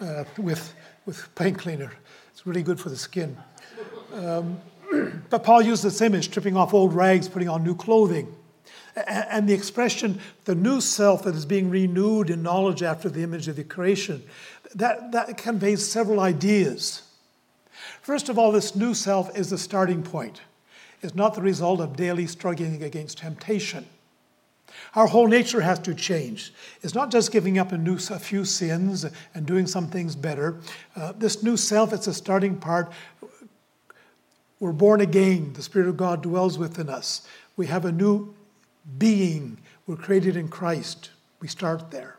uh, 0.00 0.24
with, 0.36 0.74
with 1.06 1.32
paint 1.34 1.58
cleaner. 1.58 1.92
It's 2.32 2.46
really 2.46 2.62
good 2.62 2.80
for 2.80 2.88
the 2.88 2.96
skin. 2.96 3.36
Um, 4.12 4.58
but 5.30 5.44
Paul 5.44 5.62
used 5.62 5.84
this 5.84 6.00
image, 6.00 6.24
stripping 6.24 6.56
off 6.56 6.74
old 6.74 6.92
rags, 6.94 7.28
putting 7.28 7.48
on 7.48 7.62
new 7.62 7.74
clothing. 7.74 8.34
And 9.06 9.48
the 9.48 9.54
expression, 9.54 10.20
the 10.46 10.56
new 10.56 10.80
self 10.80 11.22
that 11.22 11.36
is 11.36 11.46
being 11.46 11.70
renewed 11.70 12.28
in 12.28 12.42
knowledge 12.42 12.82
after 12.82 13.08
the 13.08 13.22
image 13.22 13.46
of 13.46 13.56
the 13.56 13.62
creation, 13.62 14.22
that, 14.74 15.12
that 15.12 15.36
conveys 15.36 15.88
several 15.88 16.18
ideas. 16.18 17.02
First 18.02 18.28
of 18.28 18.38
all, 18.38 18.50
this 18.50 18.74
new 18.74 18.94
self 18.94 19.36
is 19.38 19.50
the 19.50 19.58
starting 19.58 20.02
point. 20.02 20.40
It's 21.02 21.14
not 21.14 21.34
the 21.34 21.42
result 21.42 21.80
of 21.80 21.96
daily 21.96 22.26
struggling 22.26 22.82
against 22.82 23.18
temptation. 23.18 23.86
Our 24.94 25.06
whole 25.06 25.26
nature 25.26 25.60
has 25.60 25.78
to 25.80 25.94
change. 25.94 26.52
It's 26.82 26.94
not 26.94 27.10
just 27.10 27.32
giving 27.32 27.58
up 27.58 27.72
a, 27.72 27.78
new, 27.78 27.94
a 27.94 28.18
few 28.18 28.44
sins 28.44 29.06
and 29.34 29.46
doing 29.46 29.66
some 29.66 29.88
things 29.88 30.14
better. 30.14 30.60
Uh, 30.94 31.12
this 31.12 31.42
new 31.42 31.56
self, 31.56 31.92
it's 31.92 32.06
a 32.06 32.14
starting 32.14 32.56
part. 32.56 32.92
We're 34.58 34.72
born 34.72 35.00
again. 35.00 35.52
The 35.54 35.62
Spirit 35.62 35.88
of 35.88 35.96
God 35.96 36.22
dwells 36.22 36.58
within 36.58 36.88
us. 36.88 37.26
We 37.56 37.66
have 37.66 37.84
a 37.84 37.92
new 37.92 38.34
being. 38.98 39.58
We're 39.86 39.96
created 39.96 40.36
in 40.36 40.48
Christ. 40.48 41.10
We 41.40 41.48
start 41.48 41.90
there. 41.90 42.16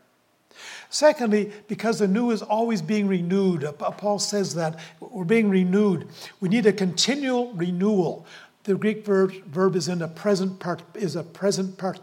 Secondly, 0.90 1.52
because 1.68 1.98
the 1.98 2.08
new 2.08 2.30
is 2.30 2.42
always 2.42 2.82
being 2.82 3.08
renewed, 3.08 3.66
Paul 3.78 4.18
says 4.18 4.54
that 4.56 4.78
we're 5.00 5.24
being 5.24 5.48
renewed. 5.48 6.08
We 6.40 6.48
need 6.48 6.66
a 6.66 6.72
continual 6.72 7.52
renewal. 7.54 8.26
The 8.64 8.74
Greek 8.76 9.04
verb, 9.04 9.32
verb 9.44 9.76
is 9.76 9.88
in 9.88 10.02
a 10.02 10.08
present 10.08 10.60
part, 10.60 10.82
is 10.94 11.16
a 11.16 11.22
present 11.22 11.78
part, 11.78 12.00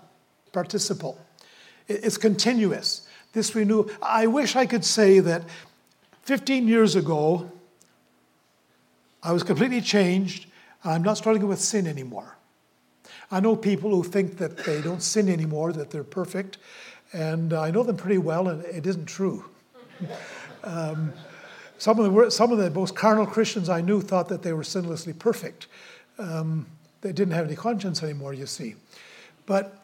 participle. 0.51 1.17
It's 1.87 2.17
continuous. 2.17 3.07
This 3.33 3.55
renewal. 3.55 3.89
I 4.01 4.27
wish 4.27 4.55
I 4.55 4.65
could 4.65 4.83
say 4.83 5.19
that 5.19 5.43
15 6.23 6.67
years 6.67 6.95
ago, 6.95 7.51
I 9.23 9.31
was 9.31 9.43
completely 9.43 9.81
changed. 9.81 10.47
I'm 10.83 11.03
not 11.03 11.17
struggling 11.17 11.47
with 11.47 11.59
sin 11.59 11.87
anymore. 11.87 12.37
I 13.31 13.39
know 13.39 13.55
people 13.55 13.91
who 13.91 14.03
think 14.03 14.37
that 14.37 14.57
they 14.57 14.81
don't 14.81 15.01
sin 15.01 15.29
anymore, 15.29 15.71
that 15.73 15.91
they're 15.91 16.03
perfect, 16.03 16.57
and 17.13 17.53
I 17.53 17.71
know 17.71 17.83
them 17.83 17.97
pretty 17.97 18.17
well, 18.17 18.47
and 18.47 18.63
it 18.65 18.87
isn't 18.87 19.05
true. 19.05 19.45
um, 20.63 21.13
some, 21.77 21.99
of 21.99 22.13
the, 22.13 22.31
some 22.31 22.51
of 22.51 22.57
the 22.57 22.69
most 22.71 22.95
carnal 22.95 23.25
Christians 23.25 23.69
I 23.69 23.81
knew 23.81 24.01
thought 24.01 24.29
that 24.29 24.41
they 24.41 24.53
were 24.53 24.63
sinlessly 24.63 25.17
perfect. 25.17 25.67
Um, 26.19 26.67
they 27.01 27.11
didn't 27.11 27.33
have 27.33 27.45
any 27.45 27.55
conscience 27.55 28.03
anymore, 28.03 28.33
you 28.33 28.45
see. 28.45 28.75
But 29.45 29.81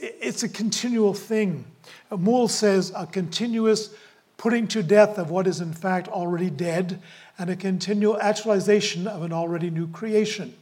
it's 0.00 0.42
a 0.42 0.48
continual 0.48 1.14
thing. 1.14 1.64
Moule 2.10 2.48
says 2.48 2.92
a 2.96 3.06
continuous 3.06 3.94
putting 4.36 4.66
to 4.68 4.82
death 4.82 5.18
of 5.18 5.30
what 5.30 5.46
is 5.46 5.60
in 5.60 5.72
fact 5.72 6.08
already 6.08 6.50
dead 6.50 7.00
and 7.38 7.50
a 7.50 7.56
continual 7.56 8.18
actualization 8.20 9.06
of 9.06 9.22
an 9.22 9.32
already 9.32 9.70
new 9.70 9.86
creation. 9.86 10.54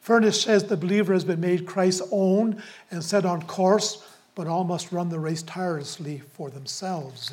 Furnish 0.00 0.44
says 0.44 0.64
the 0.64 0.76
believer 0.76 1.12
has 1.12 1.24
been 1.24 1.40
made 1.40 1.66
Christ's 1.66 2.02
own 2.10 2.62
and 2.90 3.04
set 3.04 3.26
on 3.26 3.42
course, 3.42 4.06
but 4.34 4.46
all 4.46 4.64
must 4.64 4.92
run 4.92 5.08
the 5.08 5.18
race 5.18 5.42
tirelessly 5.42 6.22
for 6.32 6.50
themselves. 6.50 7.32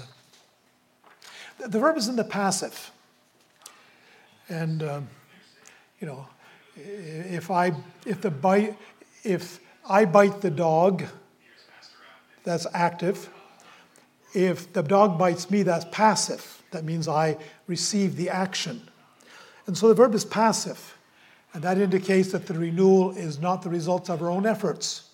The 1.59 1.79
verb 1.79 1.95
is 1.95 2.07
in 2.07 2.15
the 2.15 2.23
passive. 2.23 2.91
And, 4.49 4.83
um, 4.83 5.07
you 5.99 6.07
know, 6.07 6.27
if 6.75 7.49
I, 7.51 7.73
if 8.05 8.21
the 8.21 8.31
bite, 8.31 8.77
if 9.23 9.59
I 9.87 10.05
bite 10.05 10.41
the 10.41 10.51
dog, 10.51 11.03
that's 12.43 12.67
active. 12.73 13.29
If 14.33 14.71
the 14.73 14.83
dog 14.83 15.17
bites 15.17 15.49
me, 15.49 15.63
that's 15.63 15.85
passive. 15.91 16.61
That 16.71 16.83
means 16.83 17.07
I 17.07 17.37
receive 17.67 18.17
the 18.17 18.29
action. 18.29 18.81
And 19.65 19.77
so 19.77 19.87
the 19.87 19.93
verb 19.93 20.13
is 20.13 20.25
passive. 20.25 20.97
And 21.53 21.63
that 21.63 21.77
indicates 21.77 22.33
that 22.33 22.47
the 22.47 22.53
renewal 22.53 23.11
is 23.11 23.39
not 23.39 23.61
the 23.61 23.69
result 23.69 24.09
of 24.09 24.21
our 24.21 24.29
own 24.29 24.45
efforts. 24.45 25.09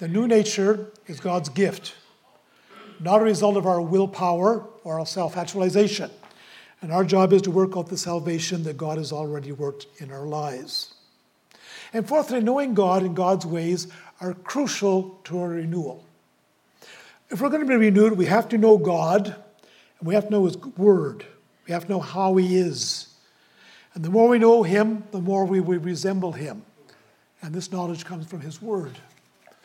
The 0.00 0.08
new 0.08 0.26
nature 0.26 0.90
is 1.06 1.20
God's 1.20 1.48
gift, 1.48 1.94
not 2.98 3.20
a 3.20 3.24
result 3.24 3.56
of 3.56 3.66
our 3.66 3.80
willpower 3.80 4.66
or 4.82 4.98
our 4.98 5.06
self 5.06 5.36
actualization. 5.36 6.10
And 6.82 6.92
our 6.92 7.04
job 7.04 7.32
is 7.32 7.42
to 7.42 7.50
work 7.50 7.76
out 7.76 7.88
the 7.88 7.98
salvation 7.98 8.62
that 8.64 8.76
God 8.76 8.98
has 8.98 9.12
already 9.12 9.52
worked 9.52 9.86
in 9.98 10.10
our 10.10 10.26
lives. 10.26 10.94
And 11.92 12.06
fourthly, 12.06 12.40
knowing 12.40 12.74
God 12.74 13.02
and 13.02 13.14
God's 13.14 13.44
ways 13.44 13.88
are 14.20 14.34
crucial 14.34 15.18
to 15.24 15.40
our 15.40 15.48
renewal. 15.48 16.04
If 17.28 17.40
we're 17.40 17.48
going 17.48 17.62
to 17.62 17.66
be 17.66 17.76
renewed, 17.76 18.14
we 18.14 18.26
have 18.26 18.48
to 18.50 18.58
know 18.58 18.78
God 18.78 19.26
and 19.26 20.08
we 20.08 20.14
have 20.14 20.26
to 20.26 20.30
know 20.30 20.44
His 20.44 20.56
Word. 20.56 21.24
We 21.66 21.72
have 21.72 21.84
to 21.84 21.90
know 21.90 22.00
how 22.00 22.36
He 22.36 22.56
is. 22.56 23.08
And 23.94 24.04
the 24.04 24.10
more 24.10 24.28
we 24.28 24.38
know 24.38 24.62
Him, 24.62 25.04
the 25.10 25.20
more 25.20 25.44
we 25.44 25.60
will 25.60 25.78
resemble 25.78 26.32
Him. 26.32 26.62
And 27.42 27.54
this 27.54 27.70
knowledge 27.70 28.04
comes 28.04 28.26
from 28.26 28.40
His 28.40 28.62
Word. 28.62 28.92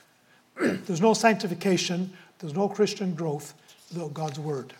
there's 0.59 1.01
no 1.01 1.13
sanctification, 1.13 2.13
there's 2.39 2.53
no 2.53 2.67
Christian 2.67 3.13
growth 3.13 3.53
without 3.91 4.13
God's 4.13 4.39
Word. 4.39 4.73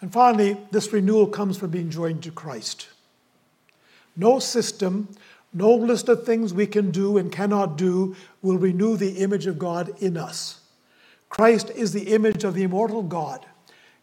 And 0.00 0.12
finally, 0.12 0.56
this 0.70 0.92
renewal 0.92 1.26
comes 1.26 1.56
from 1.56 1.70
being 1.70 1.90
joined 1.90 2.22
to 2.22 2.30
Christ. 2.30 2.88
No 4.16 4.38
system, 4.38 5.08
no 5.52 5.74
list 5.74 6.08
of 6.08 6.24
things 6.24 6.52
we 6.52 6.66
can 6.66 6.90
do 6.90 7.18
and 7.18 7.32
cannot 7.32 7.76
do 7.76 8.14
will 8.42 8.58
renew 8.58 8.96
the 8.96 9.18
image 9.18 9.46
of 9.46 9.58
God 9.58 9.90
in 10.00 10.16
us. 10.16 10.60
Christ 11.28 11.70
is 11.70 11.92
the 11.92 12.14
image 12.14 12.44
of 12.44 12.54
the 12.54 12.62
immortal 12.62 13.02
God. 13.02 13.44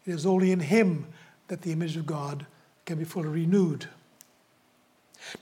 It 0.04 0.12
is 0.12 0.26
only 0.26 0.52
in 0.52 0.60
Him 0.60 1.06
that 1.48 1.62
the 1.62 1.72
image 1.72 1.96
of 1.96 2.06
God 2.06 2.46
can 2.84 2.98
be 2.98 3.04
fully 3.04 3.28
renewed. 3.28 3.88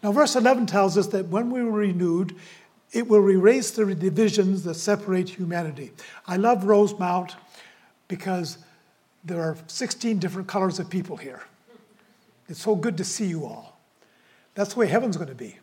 Now, 0.02 0.12
verse 0.12 0.36
11 0.36 0.66
tells 0.66 0.96
us 0.96 1.08
that 1.08 1.28
when 1.28 1.50
we 1.50 1.62
were 1.62 1.70
renewed, 1.70 2.36
it 2.92 3.08
will 3.08 3.28
erase 3.28 3.70
the 3.72 3.94
divisions 3.94 4.62
that 4.64 4.74
separate 4.74 5.28
humanity. 5.28 5.92
I 6.26 6.36
love 6.36 6.64
Rosemont 6.64 7.36
because 8.08 8.58
there 9.24 9.40
are 9.40 9.56
16 9.66 10.18
different 10.18 10.48
colors 10.48 10.78
of 10.78 10.90
people 10.90 11.16
here. 11.16 11.42
It's 12.48 12.62
so 12.62 12.74
good 12.74 12.98
to 12.98 13.04
see 13.04 13.26
you 13.26 13.46
all. 13.46 13.78
That's 14.54 14.74
the 14.74 14.80
way 14.80 14.86
heaven's 14.86 15.16
going 15.16 15.28
to 15.28 15.34
be. 15.34 15.58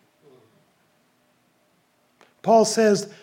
Paul 2.41 2.65
says, 2.65 3.13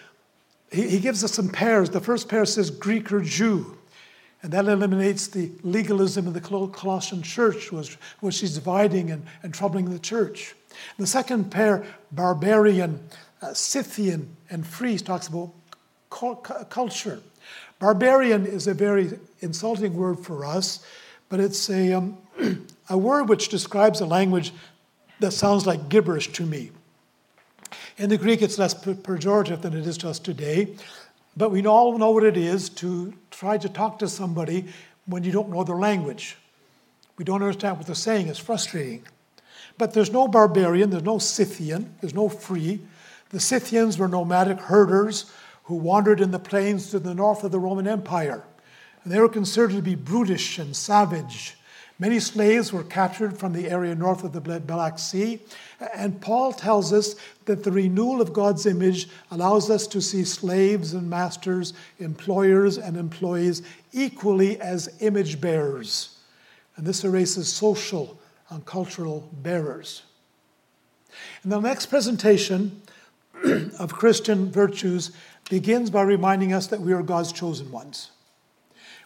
he, 0.70 0.88
he 0.88 1.00
gives 1.00 1.24
us 1.24 1.32
some 1.32 1.48
pairs. 1.48 1.90
The 1.90 2.00
first 2.00 2.28
pair 2.28 2.44
says 2.44 2.70
Greek 2.70 3.10
or 3.12 3.20
Jew. 3.20 3.76
And 4.42 4.52
that 4.52 4.66
eliminates 4.66 5.26
the 5.26 5.50
legalism 5.64 6.28
of 6.28 6.34
the 6.34 6.40
Colossian 6.40 7.22
church, 7.22 7.72
which, 7.72 7.98
which 8.20 8.42
is 8.44 8.54
dividing 8.54 9.10
and, 9.10 9.26
and 9.42 9.52
troubling 9.52 9.90
the 9.90 9.98
church. 9.98 10.54
The 10.96 11.08
second 11.08 11.50
pair, 11.50 11.84
barbarian, 12.12 13.00
uh, 13.42 13.52
Scythian, 13.52 14.36
and 14.48 14.64
free, 14.64 14.96
talks 14.98 15.26
about 15.26 15.50
culture. 16.08 17.20
Barbarian 17.80 18.46
is 18.46 18.68
a 18.68 18.74
very 18.74 19.18
insulting 19.40 19.94
word 19.94 20.18
for 20.18 20.44
us, 20.44 20.84
but 21.28 21.40
it's 21.40 21.68
a, 21.70 21.92
um, 21.92 22.18
a 22.90 22.98
word 22.98 23.28
which 23.28 23.48
describes 23.48 24.00
a 24.00 24.06
language 24.06 24.52
that 25.20 25.32
sounds 25.32 25.66
like 25.66 25.88
gibberish 25.88 26.32
to 26.32 26.46
me. 26.46 26.70
In 27.96 28.08
the 28.08 28.16
Greek, 28.16 28.42
it's 28.42 28.58
less 28.58 28.74
pejorative 28.74 29.60
than 29.60 29.74
it 29.74 29.86
is 29.86 29.98
to 29.98 30.08
us 30.08 30.18
today, 30.18 30.76
but 31.36 31.50
we 31.50 31.64
all 31.66 31.98
know 31.98 32.10
what 32.10 32.24
it 32.24 32.36
is 32.36 32.68
to 32.70 33.12
try 33.30 33.58
to 33.58 33.68
talk 33.68 33.98
to 33.98 34.08
somebody 34.08 34.66
when 35.06 35.24
you 35.24 35.32
don't 35.32 35.50
know 35.50 35.64
their 35.64 35.76
language. 35.76 36.36
We 37.16 37.24
don't 37.24 37.42
understand 37.42 37.76
what 37.76 37.86
they're 37.86 37.94
saying, 37.94 38.28
it's 38.28 38.38
frustrating. 38.38 39.04
But 39.76 39.94
there's 39.94 40.12
no 40.12 40.28
barbarian, 40.28 40.90
there's 40.90 41.02
no 41.02 41.18
Scythian, 41.18 41.94
there's 42.00 42.14
no 42.14 42.28
free. 42.28 42.80
The 43.30 43.40
Scythians 43.40 43.98
were 43.98 44.08
nomadic 44.08 44.58
herders 44.58 45.30
who 45.64 45.74
wandered 45.74 46.20
in 46.20 46.30
the 46.30 46.38
plains 46.38 46.90
to 46.90 46.98
the 46.98 47.14
north 47.14 47.44
of 47.44 47.52
the 47.52 47.60
Roman 47.60 47.86
Empire. 47.86 48.42
And 49.08 49.14
they 49.14 49.20
were 49.20 49.28
considered 49.30 49.70
to 49.70 49.80
be 49.80 49.94
brutish 49.94 50.58
and 50.58 50.76
savage. 50.76 51.56
Many 51.98 52.20
slaves 52.20 52.74
were 52.74 52.84
captured 52.84 53.38
from 53.38 53.54
the 53.54 53.70
area 53.70 53.94
north 53.94 54.22
of 54.22 54.34
the 54.34 54.60
Black 54.60 54.98
Sea. 54.98 55.40
And 55.94 56.20
Paul 56.20 56.52
tells 56.52 56.92
us 56.92 57.16
that 57.46 57.64
the 57.64 57.72
renewal 57.72 58.20
of 58.20 58.34
God's 58.34 58.66
image 58.66 59.08
allows 59.30 59.70
us 59.70 59.86
to 59.86 60.02
see 60.02 60.24
slaves 60.24 60.92
and 60.92 61.08
masters, 61.08 61.72
employers 61.98 62.76
and 62.76 62.98
employees 62.98 63.62
equally 63.94 64.60
as 64.60 64.94
image 65.00 65.40
bearers. 65.40 66.18
And 66.76 66.86
this 66.86 67.02
erases 67.02 67.50
social 67.50 68.20
and 68.50 68.66
cultural 68.66 69.26
bearers. 69.40 70.02
In 71.44 71.48
the 71.48 71.60
next 71.60 71.86
presentation 71.86 72.82
of 73.78 73.94
Christian 73.94 74.50
virtues, 74.50 75.12
begins 75.48 75.88
by 75.88 76.02
reminding 76.02 76.52
us 76.52 76.66
that 76.66 76.82
we 76.82 76.92
are 76.92 77.02
God's 77.02 77.32
chosen 77.32 77.72
ones. 77.72 78.10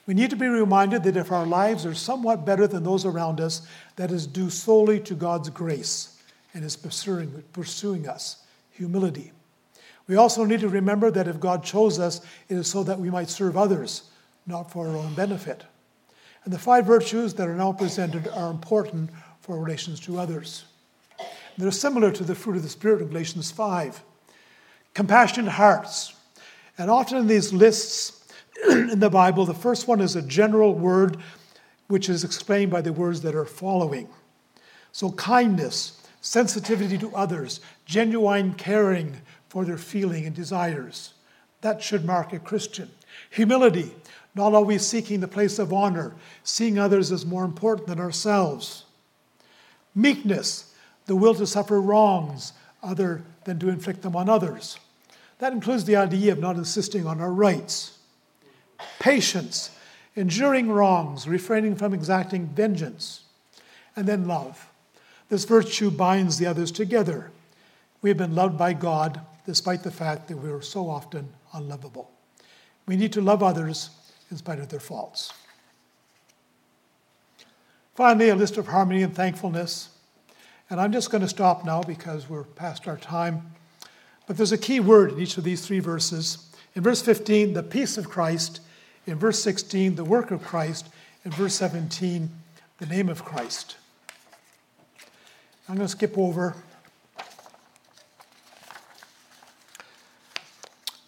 We 0.07 0.15
need 0.15 0.31
to 0.31 0.37
be 0.37 0.49
reminded 0.49 1.05
that 1.05 1.17
if 1.17 1.31
our 1.31 1.47
lives 1.47 1.87
are 1.87 1.95
somewhat 1.95 2.45
better 2.45 2.67
than 2.67 2.83
those 2.83 3.05
around 3.05 3.41
us, 3.41 3.67
that 3.97 4.11
is 4.11 4.27
due 4.27 4.51
solely 4.51 4.99
to 5.01 5.15
God's 5.15 5.49
grace 5.51 6.21
and 6.55 6.65
His 6.65 6.77
pursuing, 6.77 7.45
pursuing 7.53 8.09
us, 8.09 8.43
humility. 8.73 9.33
We 10.09 10.17
also 10.17 10.45
need 10.45 10.61
to 10.61 10.69
remember 10.69 11.11
that 11.11 11.29
if 11.29 11.38
God 11.38 11.62
chose 11.62 12.01
us, 12.01 12.21
it 12.49 12.57
is 12.57 12.67
so 12.67 12.83
that 12.83 12.99
we 12.99 13.11
might 13.11 13.29
serve 13.29 13.57
others, 13.57 14.11
not 14.47 14.71
for 14.71 14.88
our 14.88 14.97
own 14.97 15.15
benefit. 15.15 15.65
And 16.45 16.53
the 16.53 16.59
five 16.59 16.85
virtues 16.85 17.35
that 17.35 17.47
are 17.47 17.55
now 17.55 17.73
presented 17.73 18.27
are 18.29 18.51
important 18.51 19.11
for 19.41 19.59
relations 19.59 20.01
to 20.01 20.19
others. 20.19 20.65
They're 21.57 21.71
similar 21.71 22.11
to 22.11 22.25
the 22.25 22.35
fruit 22.35 22.57
of 22.57 22.62
the 22.62 22.69
Spirit 22.69 23.03
in 23.03 23.09
Galatians 23.09 23.53
5. 23.53 24.03
Compassionate 24.95 25.53
hearts, 25.53 26.15
and 26.77 26.91
often 26.91 27.19
in 27.19 27.27
these 27.27 27.53
lists 27.53 28.22
in 28.68 29.01
the 29.01 29.11
Bible, 29.11 29.44
the 29.44 29.55
first 29.55 29.88
one 29.88 30.01
is 30.01 30.16
a 30.16 30.22
general 30.22 30.75
word 30.75 31.16
which 31.88 32.09
is 32.09 32.25
explained 32.25 32.70
by 32.70 32.81
the 32.81 32.92
words 32.92 33.20
that 33.22 33.35
are 33.35 33.44
following. 33.44 34.09
So, 34.92 35.12
kindness, 35.12 36.03
sensitivity 36.20 36.98
to 36.98 37.14
others, 37.14 37.61
genuine 37.85 38.55
caring 38.55 39.20
for 39.48 39.64
their 39.64 39.79
feeling 39.79 40.27
and 40.27 40.35
desires. 40.35 41.14
That 41.61 41.83
should 41.83 42.05
mark 42.05 42.33
a 42.33 42.38
Christian. 42.38 42.90
Humility, 43.31 43.92
not 44.35 44.55
always 44.55 44.87
seeking 44.87 45.20
the 45.20 45.29
place 45.29 45.59
of 45.59 45.72
honor, 45.72 46.14
seeing 46.42 46.79
others 46.79 47.12
as 47.12 47.27
more 47.27 47.44
important 47.44 47.88
than 47.88 48.01
ourselves. 48.01 48.85
Meekness, 49.94 50.75
the 51.07 51.16
will 51.16 51.35
to 51.35 51.46
suffer 51.46 51.81
wrongs 51.81 52.53
other 52.83 53.22
than 53.44 53.59
to 53.59 53.68
inflict 53.68 54.03
them 54.03 54.16
on 54.16 54.29
others. 54.29 54.79
That 55.38 55.53
includes 55.53 55.85
the 55.85 55.96
idea 55.96 56.33
of 56.33 56.38
not 56.38 56.57
insisting 56.57 57.07
on 57.07 57.20
our 57.20 57.33
rights. 57.33 57.98
Patience, 58.99 59.71
enduring 60.14 60.71
wrongs, 60.71 61.27
refraining 61.27 61.77
from 61.77 61.95
exacting 61.95 62.47
vengeance. 62.47 63.23
And 63.97 64.07
then 64.07 64.27
love. 64.27 64.68
This 65.29 65.45
virtue 65.45 65.90
binds 65.90 66.38
the 66.38 66.47
others 66.47 66.71
together. 66.71 67.31
We 68.01 68.11
have 68.11 68.18
been 68.18 68.35
loved 68.35 68.59
by 68.59 68.73
God 68.73 69.21
despite 69.47 69.83
the 69.83 69.90
fact 69.90 70.29
that 70.29 70.37
we 70.37 70.51
are 70.51 70.62
so 70.62 70.88
often 70.88 71.29
unlovable. 71.53 72.11
We 72.87 72.97
need 72.97 73.12
to 73.14 73.21
love 73.21 73.42
others 73.42 73.90
in 74.31 74.37
spite 74.37 74.59
of 74.59 74.68
their 74.68 74.81
faults. 74.81 75.33
Finally, 77.95 78.31
a 78.31 78.35
list 78.35 78.57
of 78.57 78.68
harmony 78.68 79.03
and 79.03 79.14
thankfulness. 79.14 79.90
And 80.71 80.81
I'm 80.81 80.92
just 80.92 81.11
going 81.11 81.23
to 81.23 81.29
stop 81.29 81.64
now 81.64 81.83
because 81.83 82.29
we're 82.29 82.45
past 82.45 82.88
our 82.88 82.97
time. 82.97 83.53
But 84.27 84.37
there's 84.37 84.53
a 84.53 84.59
key 84.59 84.81
word 84.81 85.12
in 85.12 85.21
each 85.21 85.37
of 85.37 85.45
these 85.45 85.66
three 85.66 85.81
verses. 85.81 86.51
In 86.75 86.83
verse 86.83 87.03
15, 87.03 87.53
the 87.53 87.62
peace 87.62 87.99
of 87.99 88.09
Christ. 88.09 88.61
In 89.07 89.19
verse 89.19 89.43
16, 89.43 89.97
the 89.97 90.05
work 90.05 90.31
of 90.31 90.43
Christ. 90.43 90.88
In 91.25 91.31
verse 91.33 91.55
17, 91.55 92.31
the 92.79 92.87
name 92.87 93.09
of 93.09 93.25
Christ. 93.25 93.77
I'm 95.69 95.77
going 95.77 95.87
to 95.87 95.91
skip 95.91 96.17
over. 96.19 96.55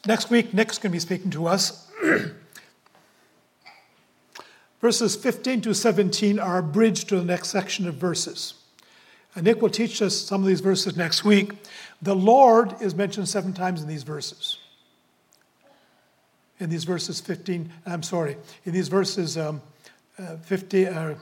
Next 0.07 0.31
week, 0.31 0.53
Nick's 0.53 0.79
going 0.79 0.91
to 0.91 0.95
be 0.95 1.01
speaking 1.01 1.31
to 1.31 1.47
us. 1.47 1.91
verses 4.81 5.17
15 5.17 5.63
to 5.63 5.75
17 5.75 6.39
are 6.39 6.59
a 6.59 6.63
bridge 6.63 7.07
to 7.07 7.17
the 7.17 7.25
next 7.25 7.49
section 7.49 7.89
of 7.89 7.95
verses. 7.95 8.55
And 9.35 9.45
Nick 9.45 9.63
will 9.63 9.71
teach 9.71 10.03
us 10.03 10.15
some 10.15 10.43
of 10.43 10.47
these 10.47 10.61
verses 10.61 10.97
next 10.97 11.25
week. 11.25 11.53
The 12.03 12.15
Lord 12.15 12.81
is 12.81 12.95
mentioned 12.95 13.29
seven 13.29 13.53
times 13.53 13.83
in 13.83 13.89
these 13.89 14.03
verses. 14.03 14.59
In 16.61 16.71
these 16.71 16.85
verses 16.85 17.21
15, 17.21 17.71
I'm 17.87 18.03
sorry, 18.03 18.37
in 18.65 18.73
these 18.73 18.89
verses 18.89 19.37
um, 19.37 19.61
uh, 20.19 20.37
50, 20.37 20.87
uh, 20.87 21.15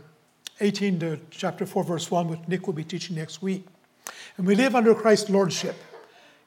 18 0.60 1.00
to 1.00 1.18
chapter 1.30 1.64
4, 1.64 1.84
verse 1.84 2.10
1, 2.10 2.28
which 2.28 2.40
Nick 2.46 2.66
will 2.66 2.74
be 2.74 2.84
teaching 2.84 3.16
next 3.16 3.42
week. 3.42 3.66
And 4.36 4.46
we 4.46 4.54
live 4.54 4.74
under 4.74 4.94
Christ's 4.94 5.30
lordship. 5.30 5.76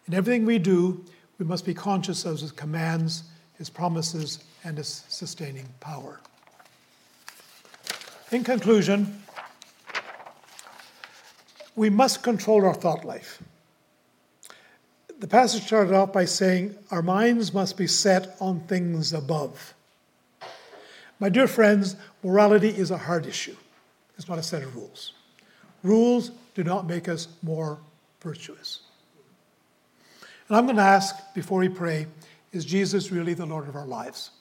In 0.08 0.14
everything 0.14 0.46
we 0.46 0.60
do, 0.60 1.04
we 1.40 1.46
must 1.46 1.66
be 1.66 1.74
conscious 1.74 2.26
of 2.26 2.40
his 2.40 2.52
commands, 2.52 3.24
his 3.58 3.70
promises, 3.70 4.44
and 4.64 4.78
his 4.78 5.04
sustaining 5.10 5.68
power. 5.80 6.20
In 8.32 8.44
conclusion, 8.44 9.24
we 11.76 11.90
must 11.90 12.24
control 12.24 12.66
our 12.66 12.74
thought 12.74 13.04
life. 13.04 13.42
The 15.20 15.28
passage 15.28 15.64
started 15.64 15.94
off 15.94 16.12
by 16.12 16.26
saying, 16.26 16.76
Our 16.92 17.02
minds 17.02 17.54
must 17.54 17.78
be 17.78 17.88
set 17.88 18.36
on 18.42 18.60
things 18.62 19.14
above. 19.14 19.74
My 21.20 21.30
dear 21.30 21.48
friends, 21.48 21.96
morality 22.22 22.70
is 22.70 22.92
a 22.92 22.98
hard 22.98 23.26
issue. 23.26 23.56
It's 24.18 24.28
not 24.28 24.40
a 24.40 24.44
set 24.44 24.64
of 24.64 24.76
rules. 24.76 25.14
Rules 25.84 26.32
do 26.54 26.64
not 26.64 26.88
make 26.88 27.08
us 27.08 27.30
more 27.42 27.80
virtuous. 28.22 28.82
And 30.48 30.58
I'm 30.58 30.66
going 30.66 30.76
to 30.76 30.82
ask 30.82 31.16
before 31.34 31.60
we 31.60 31.70
pray 31.70 32.08
is 32.52 32.66
Jesus 32.66 33.12
really 33.12 33.34
the 33.34 33.46
Lord 33.46 33.68
of 33.68 33.76
our 33.76 33.86
lives? 33.86 34.32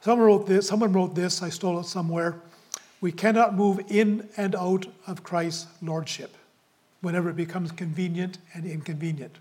Someone 0.00 0.26
wrote 0.26 0.46
this, 0.46 0.68
someone 0.68 0.92
wrote 0.92 1.14
this, 1.14 1.42
I 1.42 1.48
stole 1.48 1.80
it 1.80 1.86
somewhere. 1.86 2.36
We 3.00 3.12
cannot 3.12 3.54
move 3.54 3.80
in 3.88 4.28
and 4.36 4.54
out 4.54 4.86
of 5.06 5.22
Christ's 5.22 5.66
lordship 5.82 6.36
whenever 7.00 7.30
it 7.30 7.36
becomes 7.36 7.70
convenient 7.70 8.38
and 8.54 8.64
inconvenient. 8.64 9.38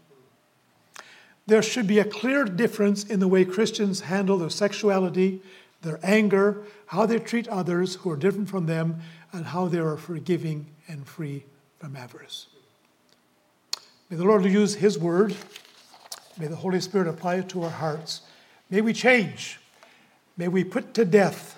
There 1.47 1.61
should 1.61 1.87
be 1.87 1.99
a 1.99 2.05
clear 2.05 2.43
difference 2.43 3.05
in 3.05 3.21
the 3.21 3.27
way 3.27 3.45
Christians 3.45 4.01
handle 4.01 4.37
their 4.37 4.49
sexuality, 4.49 5.41
their 5.81 5.99
anger, 6.03 6.63
how 6.87 7.05
they 7.05 7.19
treat 7.19 7.47
others 7.47 7.95
who 7.95 8.11
are 8.11 8.17
different 8.17 8.49
from 8.49 8.65
them, 8.65 8.99
and 9.31 9.45
how 9.45 9.67
they 9.67 9.79
are 9.79 9.97
forgiving 9.97 10.67
and 10.87 11.07
free 11.07 11.45
from 11.79 11.95
avarice. 11.95 12.47
May 14.09 14.17
the 14.17 14.25
Lord 14.25 14.43
use 14.45 14.75
His 14.75 14.99
word. 14.99 15.35
May 16.37 16.47
the 16.47 16.55
Holy 16.55 16.81
Spirit 16.81 17.07
apply 17.07 17.35
it 17.35 17.49
to 17.49 17.63
our 17.63 17.69
hearts. 17.69 18.21
May 18.69 18.81
we 18.81 18.93
change. 18.93 19.59
May 20.35 20.49
we 20.49 20.63
put 20.63 20.93
to 20.95 21.05
death 21.05 21.57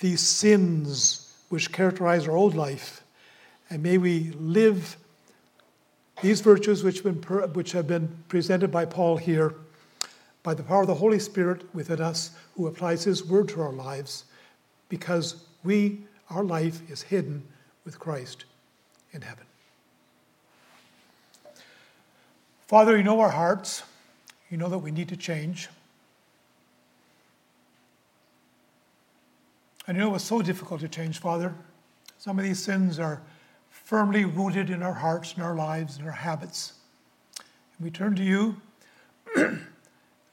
these 0.00 0.20
sins 0.20 1.32
which 1.48 1.72
characterize 1.72 2.26
our 2.26 2.36
old 2.36 2.54
life. 2.54 3.02
And 3.70 3.82
may 3.82 3.98
we 3.98 4.32
live 4.38 4.96
these 6.22 6.40
virtues 6.40 6.82
which 6.82 7.00
have, 7.00 7.22
been, 7.22 7.52
which 7.52 7.72
have 7.72 7.86
been 7.86 8.08
presented 8.28 8.70
by 8.70 8.84
Paul 8.84 9.16
here 9.16 9.54
by 10.42 10.54
the 10.54 10.62
power 10.62 10.82
of 10.82 10.86
the 10.86 10.94
Holy 10.94 11.18
Spirit 11.18 11.62
within 11.74 12.00
us 12.00 12.30
who 12.56 12.66
applies 12.66 13.04
his 13.04 13.24
word 13.24 13.48
to 13.48 13.60
our 13.60 13.72
lives 13.72 14.24
because 14.88 15.44
we, 15.64 16.00
our 16.30 16.42
life 16.42 16.88
is 16.90 17.02
hidden 17.02 17.42
with 17.84 17.98
Christ 17.98 18.44
in 19.12 19.22
heaven. 19.22 19.44
Father, 22.66 22.96
you 22.96 23.02
know 23.02 23.20
our 23.20 23.30
hearts. 23.30 23.82
You 24.50 24.56
know 24.56 24.68
that 24.68 24.78
we 24.78 24.90
need 24.90 25.08
to 25.08 25.16
change. 25.16 25.68
And 29.86 29.96
you 29.96 30.02
know 30.02 30.14
it's 30.14 30.24
so 30.24 30.42
difficult 30.42 30.80
to 30.80 30.88
change, 30.88 31.18
Father. 31.18 31.54
Some 32.18 32.38
of 32.38 32.44
these 32.44 32.62
sins 32.62 32.98
are 32.98 33.22
firmly 33.88 34.26
rooted 34.26 34.68
in 34.68 34.82
our 34.82 34.92
hearts 34.92 35.32
and 35.32 35.42
our 35.42 35.54
lives 35.54 35.96
and 35.96 36.04
our 36.04 36.12
habits. 36.12 36.74
And 37.38 37.86
we 37.86 37.90
turn 37.90 38.14
to 38.16 38.22
you. 38.22 38.60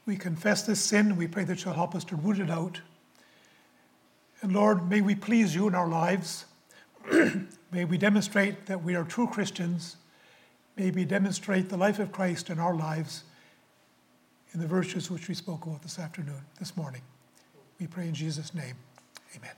we 0.06 0.18
confess 0.18 0.64
this 0.64 0.82
sin 0.82 1.16
we 1.16 1.26
pray 1.26 1.46
that 1.46 1.64
you'll 1.64 1.74
help 1.74 1.96
us 1.96 2.04
to 2.04 2.18
root 2.18 2.38
it 2.38 2.50
out. 2.50 2.82
And 4.42 4.52
Lord, 4.52 4.90
may 4.90 5.00
we 5.00 5.16
please 5.16 5.56
you 5.56 5.70
in 5.70 5.74
our 5.74 5.88
lives. 5.88 6.44
may 7.72 7.86
we 7.86 7.98
demonstrate 7.98 8.66
that 8.66 8.84
we 8.84 8.94
are 8.94 9.06
true 9.06 9.28
Christians. 9.28 9.96
May 10.76 10.92
we 10.92 11.06
demonstrate 11.06 11.70
the 11.70 11.78
life 11.78 12.00
of 12.00 12.12
Christ 12.12 12.50
in 12.50 12.60
our 12.60 12.76
lives 12.76 13.24
in 14.54 14.60
the 14.60 14.68
virtues 14.68 15.10
which 15.10 15.30
we 15.30 15.34
spoke 15.34 15.66
about 15.66 15.82
this 15.82 15.98
afternoon, 15.98 16.42
this 16.60 16.76
morning. 16.76 17.04
We 17.80 17.88
pray 17.88 18.10
in 18.10 18.16
Jesus' 18.16 18.54
name. 18.54 18.76
Amen. 19.34 19.56